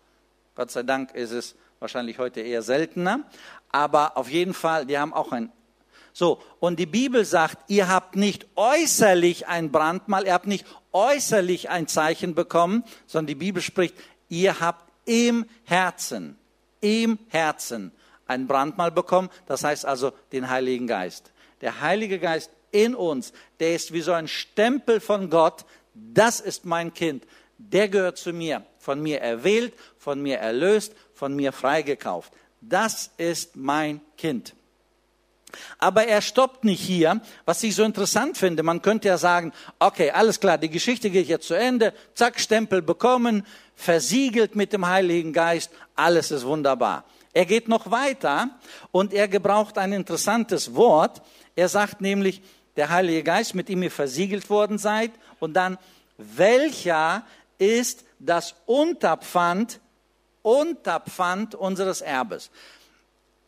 Gott 0.55 0.71
sei 0.71 0.83
Dank 0.83 1.15
ist 1.15 1.33
es 1.33 1.57
wahrscheinlich 1.81 2.19
heute 2.19 2.41
eher 2.41 2.63
seltener, 2.63 3.21
aber 3.71 4.17
auf 4.17 4.31
jeden 4.31 4.55
Fall, 4.55 4.87
die 4.87 4.99
haben 4.99 5.13
auch 5.13 5.33
ein 5.33 5.53
so, 6.13 6.43
und 6.59 6.81
die 6.81 6.87
Bibel 6.87 7.25
sagt, 7.25 7.71
ihr 7.71 7.87
habt 7.87 8.17
nicht 8.17 8.49
äußerlich 8.57 9.47
ein 9.47 9.71
Brandmal, 9.71 10.27
ihr 10.27 10.33
habt 10.33 10.49
nicht 10.49 10.67
äußerlich 10.91 11.71
ein 11.71 11.87
Zeichen 11.87 12.35
bekommen, 12.35 12.83
sondern 13.07 13.29
die 13.29 13.35
Bibel 13.37 13.63
spricht, 13.63 13.95
ihr 14.29 14.59
habt 14.59 14.91
im 15.05 15.47
Herzen, 15.63 16.37
im 16.81 17.21
Herzen 17.29 17.93
ein 18.29 18.47
Brandmal 18.47 18.93
bekommen, 18.93 19.31
das 19.47 19.65
heißt 19.65 19.85
also 19.85 20.13
den 20.33 20.49
Heiligen 20.49 20.87
Geist. 20.87 21.33
Der 21.61 21.81
Heilige 21.81 22.19
Geist 22.21 22.51
in 22.71 22.95
uns, 22.95 23.33
der 23.59 23.75
ist 23.75 23.93
wie 23.93 24.01
so 24.01 24.13
ein 24.13 24.29
Stempel 24.29 25.01
von 25.01 25.31
Gott, 25.31 25.65
das 25.95 26.41
ist 26.41 26.65
mein 26.65 26.95
Kind, 26.95 27.27
der 27.57 27.89
gehört 27.89 28.19
zu 28.19 28.33
mir, 28.33 28.65
von 28.79 29.03
mir 29.03 29.21
erwählt, 29.21 29.75
von 29.99 30.23
mir 30.23 30.39
erlöst, 30.39 30.95
von 31.15 31.35
mir 31.35 31.53
freigekauft. 31.53 32.33
Das 32.61 33.11
ist 33.17 33.57
mein 33.57 34.01
Kind. 34.17 34.55
Aber 35.79 36.07
er 36.07 36.21
stoppt 36.21 36.65
nicht 36.65 36.81
hier, 36.81 37.21
was 37.45 37.63
ich 37.63 37.75
so 37.75 37.83
interessant 37.83 38.37
finde. 38.37 38.63
Man 38.63 38.83
könnte 38.83 39.09
ja 39.09 39.17
sagen, 39.17 39.53
okay, 39.79 40.11
alles 40.11 40.41
klar, 40.41 40.59
die 40.59 40.69
Geschichte 40.69 41.11
geht 41.11 41.27
jetzt 41.29 41.47
zu 41.47 41.55
Ende, 41.55 41.95
zack, 42.15 42.39
Stempel 42.39 42.83
bekommen, 42.83 43.47
versiegelt 43.75 44.57
mit 44.57 44.73
dem 44.73 44.87
Heiligen 44.87 45.33
Geist, 45.33 45.71
alles 45.95 46.31
ist 46.31 46.45
wunderbar. 46.45 47.05
Er 47.33 47.47
geht 47.47 47.69
noch 47.69 47.91
weiter 47.91 48.51
und 48.91 49.13
er 49.13 49.29
gebraucht 49.29 49.79
ein 49.79 49.93
interessantes 49.93 50.75
Wort. 50.75 51.23
Er 51.57 51.69
sagt 51.69 52.01
nämlich, 52.01 52.43
der 52.77 52.91
Heilige 52.91 53.23
Geist, 53.23 53.55
mit 53.55 53.69
ihm 53.69 53.83
ihr 53.83 53.91
versiegelt 53.91 54.51
worden 54.51 54.79
seid, 54.79 55.11
und 55.41 55.55
dann, 55.55 55.79
welcher 56.17 57.25
ist 57.59 58.05
das 58.19 58.55
Unterpfand, 58.67 59.81
Unterpfand 60.43 61.55
unseres 61.55 62.01
Erbes? 62.01 62.51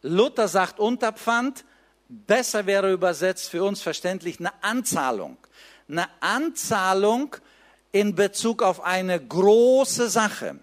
Luther 0.02 0.48
sagt 0.48 0.78
Unterpfand, 0.78 1.64
besser 2.08 2.66
wäre 2.66 2.92
übersetzt 2.92 3.48
für 3.48 3.64
uns 3.64 3.82
verständlich 3.82 4.40
eine 4.40 4.52
Anzahlung. 4.62 5.36
Eine 5.88 6.08
Anzahlung 6.20 7.36
in 7.92 8.14
Bezug 8.14 8.62
auf 8.62 8.82
eine 8.82 9.24
große 9.24 10.08
Sache. 10.08 10.58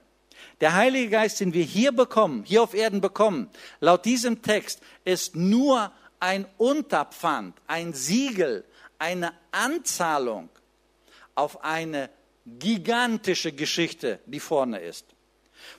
Der 0.59 0.73
Heilige 0.73 1.09
Geist, 1.09 1.39
den 1.39 1.53
wir 1.53 1.63
hier 1.63 1.91
bekommen, 1.91 2.43
hier 2.43 2.63
auf 2.63 2.73
Erden 2.73 2.99
bekommen, 2.99 3.49
laut 3.79 4.05
diesem 4.05 4.41
Text 4.41 4.81
ist 5.05 5.35
nur 5.35 5.91
ein 6.19 6.47
Unterpfand, 6.57 7.55
ein 7.67 7.93
Siegel, 7.93 8.65
eine 8.97 9.33
Anzahlung 9.51 10.49
auf 11.35 11.63
eine 11.63 12.09
gigantische 12.45 13.51
Geschichte, 13.51 14.19
die 14.25 14.39
vorne 14.39 14.79
ist. 14.79 15.05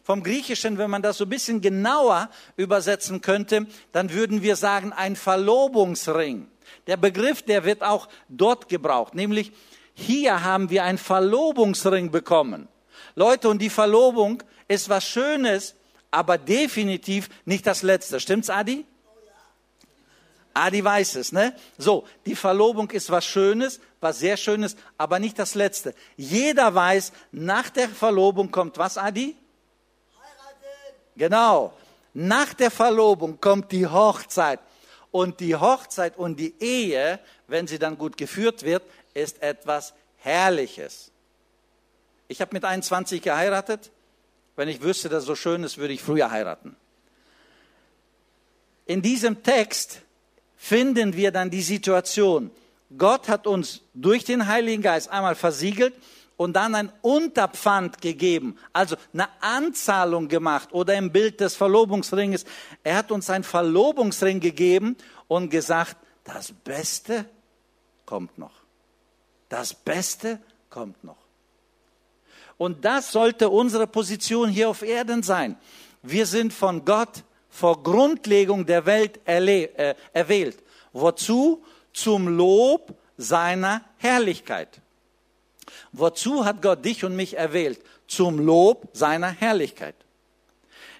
Vom 0.04 0.22
Griechischen, 0.22 0.78
wenn 0.78 0.90
man 0.90 1.02
das 1.02 1.18
so 1.18 1.24
ein 1.24 1.30
bisschen 1.30 1.60
genauer 1.60 2.30
übersetzen 2.56 3.20
könnte, 3.20 3.66
dann 3.92 4.12
würden 4.12 4.42
wir 4.42 4.54
sagen 4.54 4.92
ein 4.92 5.16
Verlobungsring. 5.16 6.48
Der 6.86 6.96
Begriff, 6.96 7.42
der 7.42 7.64
wird 7.64 7.82
auch 7.82 8.08
dort 8.28 8.68
gebraucht, 8.68 9.14
nämlich 9.14 9.52
hier 9.94 10.44
haben 10.44 10.70
wir 10.70 10.84
einen 10.84 10.98
Verlobungsring 10.98 12.10
bekommen. 12.10 12.68
Leute, 13.14 13.48
und 13.48 13.60
die 13.60 13.70
Verlobung 13.70 14.42
ist 14.68 14.88
was 14.88 15.06
Schönes, 15.06 15.74
aber 16.10 16.38
definitiv 16.38 17.28
nicht 17.44 17.66
das 17.66 17.82
Letzte. 17.82 18.20
Stimmt's, 18.20 18.50
Adi? 18.50 18.84
Adi 20.54 20.84
weiß 20.84 21.16
es, 21.16 21.32
ne? 21.32 21.54
So, 21.76 22.06
die 22.26 22.34
Verlobung 22.34 22.90
ist 22.90 23.10
was 23.10 23.24
Schönes, 23.24 23.80
was 24.00 24.18
sehr 24.18 24.36
Schönes, 24.36 24.76
aber 24.96 25.18
nicht 25.18 25.38
das 25.38 25.54
Letzte. 25.54 25.94
Jeder 26.16 26.74
weiß, 26.74 27.12
nach 27.32 27.70
der 27.70 27.88
Verlobung 27.88 28.50
kommt 28.50 28.76
was, 28.78 28.98
Adi? 28.98 29.36
Genau. 31.16 31.72
Nach 32.14 32.54
der 32.54 32.70
Verlobung 32.70 33.40
kommt 33.40 33.70
die 33.72 33.86
Hochzeit. 33.86 34.60
Und 35.10 35.40
die 35.40 35.56
Hochzeit 35.56 36.16
und 36.16 36.38
die 36.38 36.54
Ehe, 36.60 37.18
wenn 37.46 37.66
sie 37.66 37.78
dann 37.78 37.96
gut 37.96 38.16
geführt 38.16 38.62
wird, 38.62 38.82
ist 39.14 39.42
etwas 39.42 39.94
Herrliches. 40.18 41.10
Ich 42.28 42.40
habe 42.40 42.50
mit 42.52 42.64
21 42.64 43.22
geheiratet. 43.22 43.90
Wenn 44.58 44.68
ich 44.68 44.82
wüsste, 44.82 45.08
dass 45.08 45.20
es 45.20 45.26
so 45.26 45.36
schön 45.36 45.62
ist, 45.62 45.78
würde 45.78 45.94
ich 45.94 46.02
früher 46.02 46.32
heiraten. 46.32 46.74
In 48.86 49.02
diesem 49.02 49.44
Text 49.44 50.02
finden 50.56 51.14
wir 51.14 51.30
dann 51.30 51.48
die 51.48 51.62
Situation. 51.62 52.50
Gott 52.98 53.28
hat 53.28 53.46
uns 53.46 53.82
durch 53.94 54.24
den 54.24 54.48
Heiligen 54.48 54.82
Geist 54.82 55.10
einmal 55.10 55.36
versiegelt 55.36 55.94
und 56.36 56.54
dann 56.54 56.74
ein 56.74 56.90
Unterpfand 57.02 58.00
gegeben, 58.00 58.58
also 58.72 58.96
eine 59.12 59.28
Anzahlung 59.40 60.26
gemacht 60.26 60.70
oder 60.72 60.96
im 60.96 61.12
Bild 61.12 61.38
des 61.38 61.54
Verlobungsringes. 61.54 62.44
Er 62.82 62.96
hat 62.96 63.12
uns 63.12 63.30
einen 63.30 63.44
Verlobungsring 63.44 64.40
gegeben 64.40 64.96
und 65.28 65.50
gesagt, 65.50 65.94
das 66.24 66.50
Beste 66.50 67.26
kommt 68.06 68.36
noch. 68.38 68.54
Das 69.48 69.72
Beste 69.72 70.40
kommt 70.68 71.04
noch. 71.04 71.27
Und 72.58 72.84
das 72.84 73.12
sollte 73.12 73.48
unsere 73.48 73.86
Position 73.86 74.50
hier 74.50 74.68
auf 74.68 74.82
Erden 74.82 75.22
sein. 75.22 75.56
Wir 76.02 76.26
sind 76.26 76.52
von 76.52 76.84
Gott 76.84 77.22
vor 77.48 77.82
Grundlegung 77.82 78.66
der 78.66 78.84
Welt 78.84 79.20
äh, 79.26 79.94
erwählt. 80.12 80.58
Wozu? 80.92 81.64
Zum 81.92 82.28
Lob 82.28 82.96
seiner 83.16 83.82
Herrlichkeit. 83.96 84.80
Wozu 85.92 86.44
hat 86.44 86.62
Gott 86.62 86.84
dich 86.84 87.04
und 87.04 87.16
mich 87.16 87.36
erwählt? 87.36 87.80
Zum 88.06 88.38
Lob 88.38 88.88
seiner 88.92 89.30
Herrlichkeit. 89.30 89.96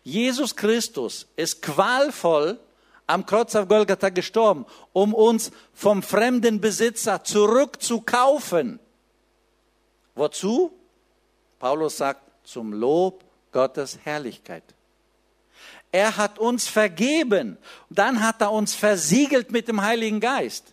Jesus 0.02 0.56
Christus 0.56 1.26
ist 1.36 1.62
qualvoll 1.62 2.58
am 3.06 3.26
Kreuz 3.26 3.54
auf 3.54 3.68
Golgatha 3.68 4.10
gestorben, 4.10 4.66
um 4.92 5.14
uns 5.14 5.50
vom 5.74 6.02
fremden 6.02 6.60
Besitzer 6.60 7.24
zurückzukaufen. 7.24 8.80
Wozu? 10.14 10.72
Paulus 11.58 11.96
sagt, 11.96 12.22
zum 12.44 12.72
Lob 12.72 13.24
Gottes 13.52 13.98
Herrlichkeit. 14.04 14.64
Er 15.90 16.16
hat 16.16 16.38
uns 16.38 16.68
vergeben. 16.68 17.58
Dann 17.90 18.22
hat 18.22 18.40
er 18.40 18.52
uns 18.52 18.74
versiegelt 18.74 19.50
mit 19.50 19.68
dem 19.68 19.82
Heiligen 19.82 20.20
Geist. 20.20 20.72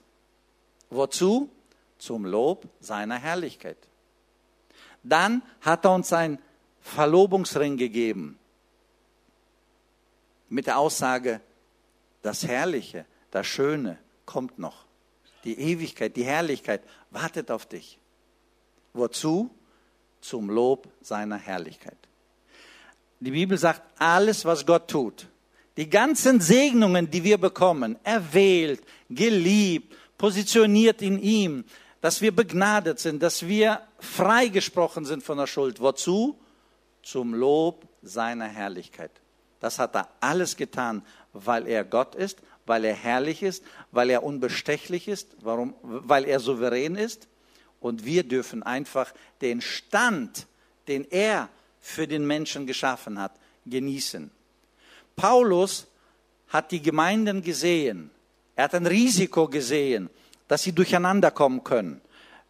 Wozu? 0.90 1.50
Zum 1.98 2.26
Lob 2.26 2.68
seiner 2.82 3.18
Herrlichkeit. 3.18 3.78
Dann 5.04 5.42
hat 5.62 5.86
er 5.86 5.94
uns 5.94 6.12
einen 6.14 6.40
Verlobungsring 6.82 7.78
gegeben 7.78 8.38
mit 10.50 10.68
der 10.68 10.78
Aussage, 10.78 11.42
das 12.22 12.48
Herrliche, 12.48 13.06
das 13.32 13.46
Schöne 13.48 13.98
kommt 14.26 14.58
noch. 14.60 14.86
Die 15.44 15.60
Ewigkeit, 15.60 16.16
die 16.16 16.24
Herrlichkeit 16.24 16.82
wartet 17.12 17.52
auf 17.52 17.66
dich. 17.66 18.00
Wozu? 18.94 19.50
Zum 20.26 20.50
Lob 20.50 20.88
seiner 21.02 21.38
Herrlichkeit. 21.38 21.98
Die 23.20 23.30
Bibel 23.30 23.60
sagt, 23.60 23.84
alles, 24.00 24.44
was 24.44 24.66
Gott 24.66 24.88
tut, 24.88 25.28
die 25.78 25.88
ganzen 25.88 26.42
Segnungen, 26.42 27.12
die 27.12 27.24
wir 27.24 27.38
bekommen, 27.38 27.96
erwählt, 28.04 28.82
geliebt, 29.08 29.96
positioniert 30.18 31.04
in 31.04 31.20
ihm, 31.20 31.64
dass 32.02 32.22
wir 32.22 32.36
begnadet 32.36 33.00
sind, 33.00 33.22
dass 33.22 33.46
wir 33.46 33.82
freigesprochen 34.00 35.06
sind 35.06 35.22
von 35.22 35.38
der 35.38 35.48
Schuld. 35.48 35.80
Wozu? 35.80 36.40
Zum 37.04 37.36
Lob 37.36 37.88
seiner 38.02 38.48
Herrlichkeit. 38.48 39.12
Das 39.60 39.78
hat 39.78 39.96
er 39.96 40.10
alles 40.22 40.58
getan, 40.58 41.04
weil 41.34 41.68
er 41.68 41.84
Gott 41.84 42.16
ist, 42.16 42.40
weil 42.66 42.84
er 42.84 42.96
herrlich 42.96 43.44
ist, 43.44 43.64
weil 43.92 44.10
er 44.10 44.24
unbestechlich 44.24 45.08
ist, 45.08 45.36
warum? 45.42 45.76
weil 45.84 46.26
er 46.26 46.40
souverän 46.40 46.96
ist. 46.96 47.28
Und 47.86 48.06
wir 48.06 48.24
dürfen 48.24 48.64
einfach 48.64 49.14
den 49.42 49.62
Stand, 49.62 50.48
den 50.88 51.06
er 51.12 51.50
für 51.80 52.08
den 52.08 52.26
Menschen 52.26 52.66
geschaffen 52.66 53.20
hat, 53.20 53.32
genießen. 53.66 54.32
Paulus 55.16 55.88
hat 56.48 56.72
die 56.72 56.82
Gemeinden 56.82 57.42
gesehen. 57.42 58.10
Er 58.56 58.66
hat 58.66 58.76
ein 58.76 58.88
Risiko 58.88 59.48
gesehen 59.48 60.10
dass 60.48 60.64
sie 60.64 60.74
durcheinander 60.74 61.32
kommen 61.32 61.64
können, 61.64 62.02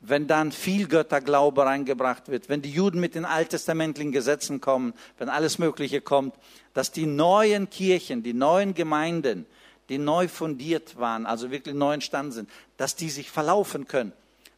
wenn 0.02 0.28
dann 0.28 0.52
viel 0.52 0.88
Götterglaube 0.88 1.66
reingebracht 1.66 2.28
wird, 2.30 2.50
wenn 2.50 2.62
die 2.62 2.72
Juden 2.72 3.00
mit 3.00 3.16
den 3.16 3.26
alttestamentlichen 3.26 4.12
Gesetzen 4.12 4.62
kommen, 4.62 4.94
wenn 5.18 5.30
alles 5.30 5.58
Mögliche 5.58 6.02
kommt, 6.02 6.36
dass 6.74 6.92
die 6.92 7.06
neuen 7.06 7.70
Kirchen, 7.70 8.24
die 8.24 8.34
neuen 8.34 8.74
Gemeinden, 8.74 9.46
die 9.90 9.98
neu 9.98 10.28
fundiert 10.28 10.98
waren, 10.98 11.26
also 11.26 11.52
wirklich 11.52 11.76
neu 11.76 11.94
entstanden 11.94 12.32
sind, 12.32 12.50
dass 12.78 12.96
die 12.96 13.10
sich 13.10 13.32
verlaufen 13.32 13.88
können, 13.88 14.14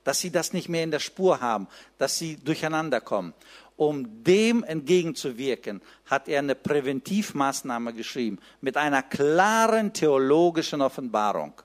dass 0.08 0.22
sie 0.22 0.32
das 0.32 0.54
nicht 0.54 0.70
mehr 0.70 0.86
in 0.86 0.92
der 0.92 1.00
Spur 1.00 1.42
haben, 1.42 1.68
dass 1.98 2.18
sie 2.18 2.38
durcheinander 2.38 3.02
kommen. 3.02 3.34
Um 3.76 4.24
dem 4.24 4.64
entgegenzuwirken, 4.64 5.82
hat 6.06 6.30
er 6.30 6.40
eine 6.40 6.56
Präventivmaßnahme 6.56 7.92
geschrieben 7.92 8.40
mit 8.62 8.78
einer 8.78 9.04
klaren 9.04 9.92
theologischen 9.92 10.82
Offenbarung 10.82 11.62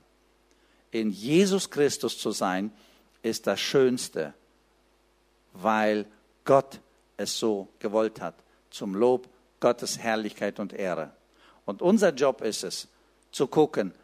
in 0.90 1.12
Jesus 1.12 1.70
Christus 1.70 2.18
zu 2.18 2.32
sein, 2.32 2.72
ist 3.22 3.46
das 3.46 3.60
Schönste, 3.60 4.34
weil 5.52 6.04
Gott 6.44 6.80
es 7.16 7.38
so 7.38 7.68
gewollt 7.78 8.20
hat, 8.20 8.34
zum 8.70 8.96
Lob 8.96 9.28
Gottes 9.60 10.00
Herrlichkeit 10.00 10.58
und 10.58 10.72
Ehre. 10.72 11.12
Und 11.64 11.80
unser 11.80 12.10
Job 12.12 12.40
ist 12.40 12.64
es, 12.64 12.88
zu 13.30 13.46
gucken, 13.46 13.94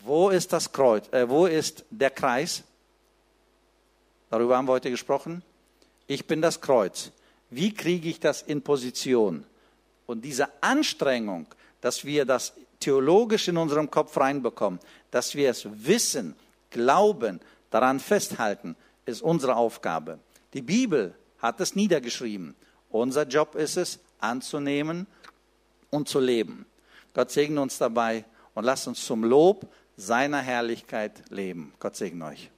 wo 0.00 0.30
ist 0.30 0.52
das 0.52 0.72
Kreuz, 0.72 1.08
äh, 1.12 1.28
wo 1.28 1.46
ist 1.46 1.84
der 1.90 2.10
Kreis? 2.10 2.64
Darüber 4.30 4.56
haben 4.56 4.66
wir 4.66 4.72
heute 4.72 4.90
gesprochen. 4.90 5.42
Ich 6.06 6.26
bin 6.26 6.42
das 6.42 6.60
Kreuz. 6.60 7.12
Wie 7.50 7.72
kriege 7.72 8.08
ich 8.08 8.20
das 8.20 8.42
in 8.42 8.62
Position? 8.62 9.44
Und 10.06 10.24
diese 10.24 10.48
Anstrengung, 10.62 11.46
dass 11.80 12.04
wir 12.04 12.24
das 12.24 12.54
theologisch 12.80 13.48
in 13.48 13.56
unserem 13.56 13.90
Kopf 13.90 14.16
reinbekommen, 14.16 14.80
dass 15.10 15.34
wir 15.34 15.50
es 15.50 15.66
wissen, 15.72 16.34
glauben, 16.70 17.40
daran 17.70 18.00
festhalten, 18.00 18.76
ist 19.04 19.22
unsere 19.22 19.56
Aufgabe. 19.56 20.18
Die 20.54 20.62
Bibel 20.62 21.14
hat 21.38 21.60
es 21.60 21.74
niedergeschrieben. 21.74 22.54
Unser 22.90 23.26
Job 23.26 23.54
ist 23.54 23.76
es, 23.76 23.98
anzunehmen 24.18 25.06
und 25.90 26.08
zu 26.08 26.20
leben. 26.20 26.66
Gott 27.14 27.30
segne 27.30 27.60
uns 27.60 27.78
dabei 27.78 28.24
und 28.54 28.64
lasst 28.64 28.88
uns 28.88 29.04
zum 29.04 29.24
Lob 29.24 29.66
seiner 29.96 30.40
Herrlichkeit 30.40 31.30
leben. 31.30 31.72
Gott 31.78 31.96
segne 31.96 32.26
euch. 32.26 32.50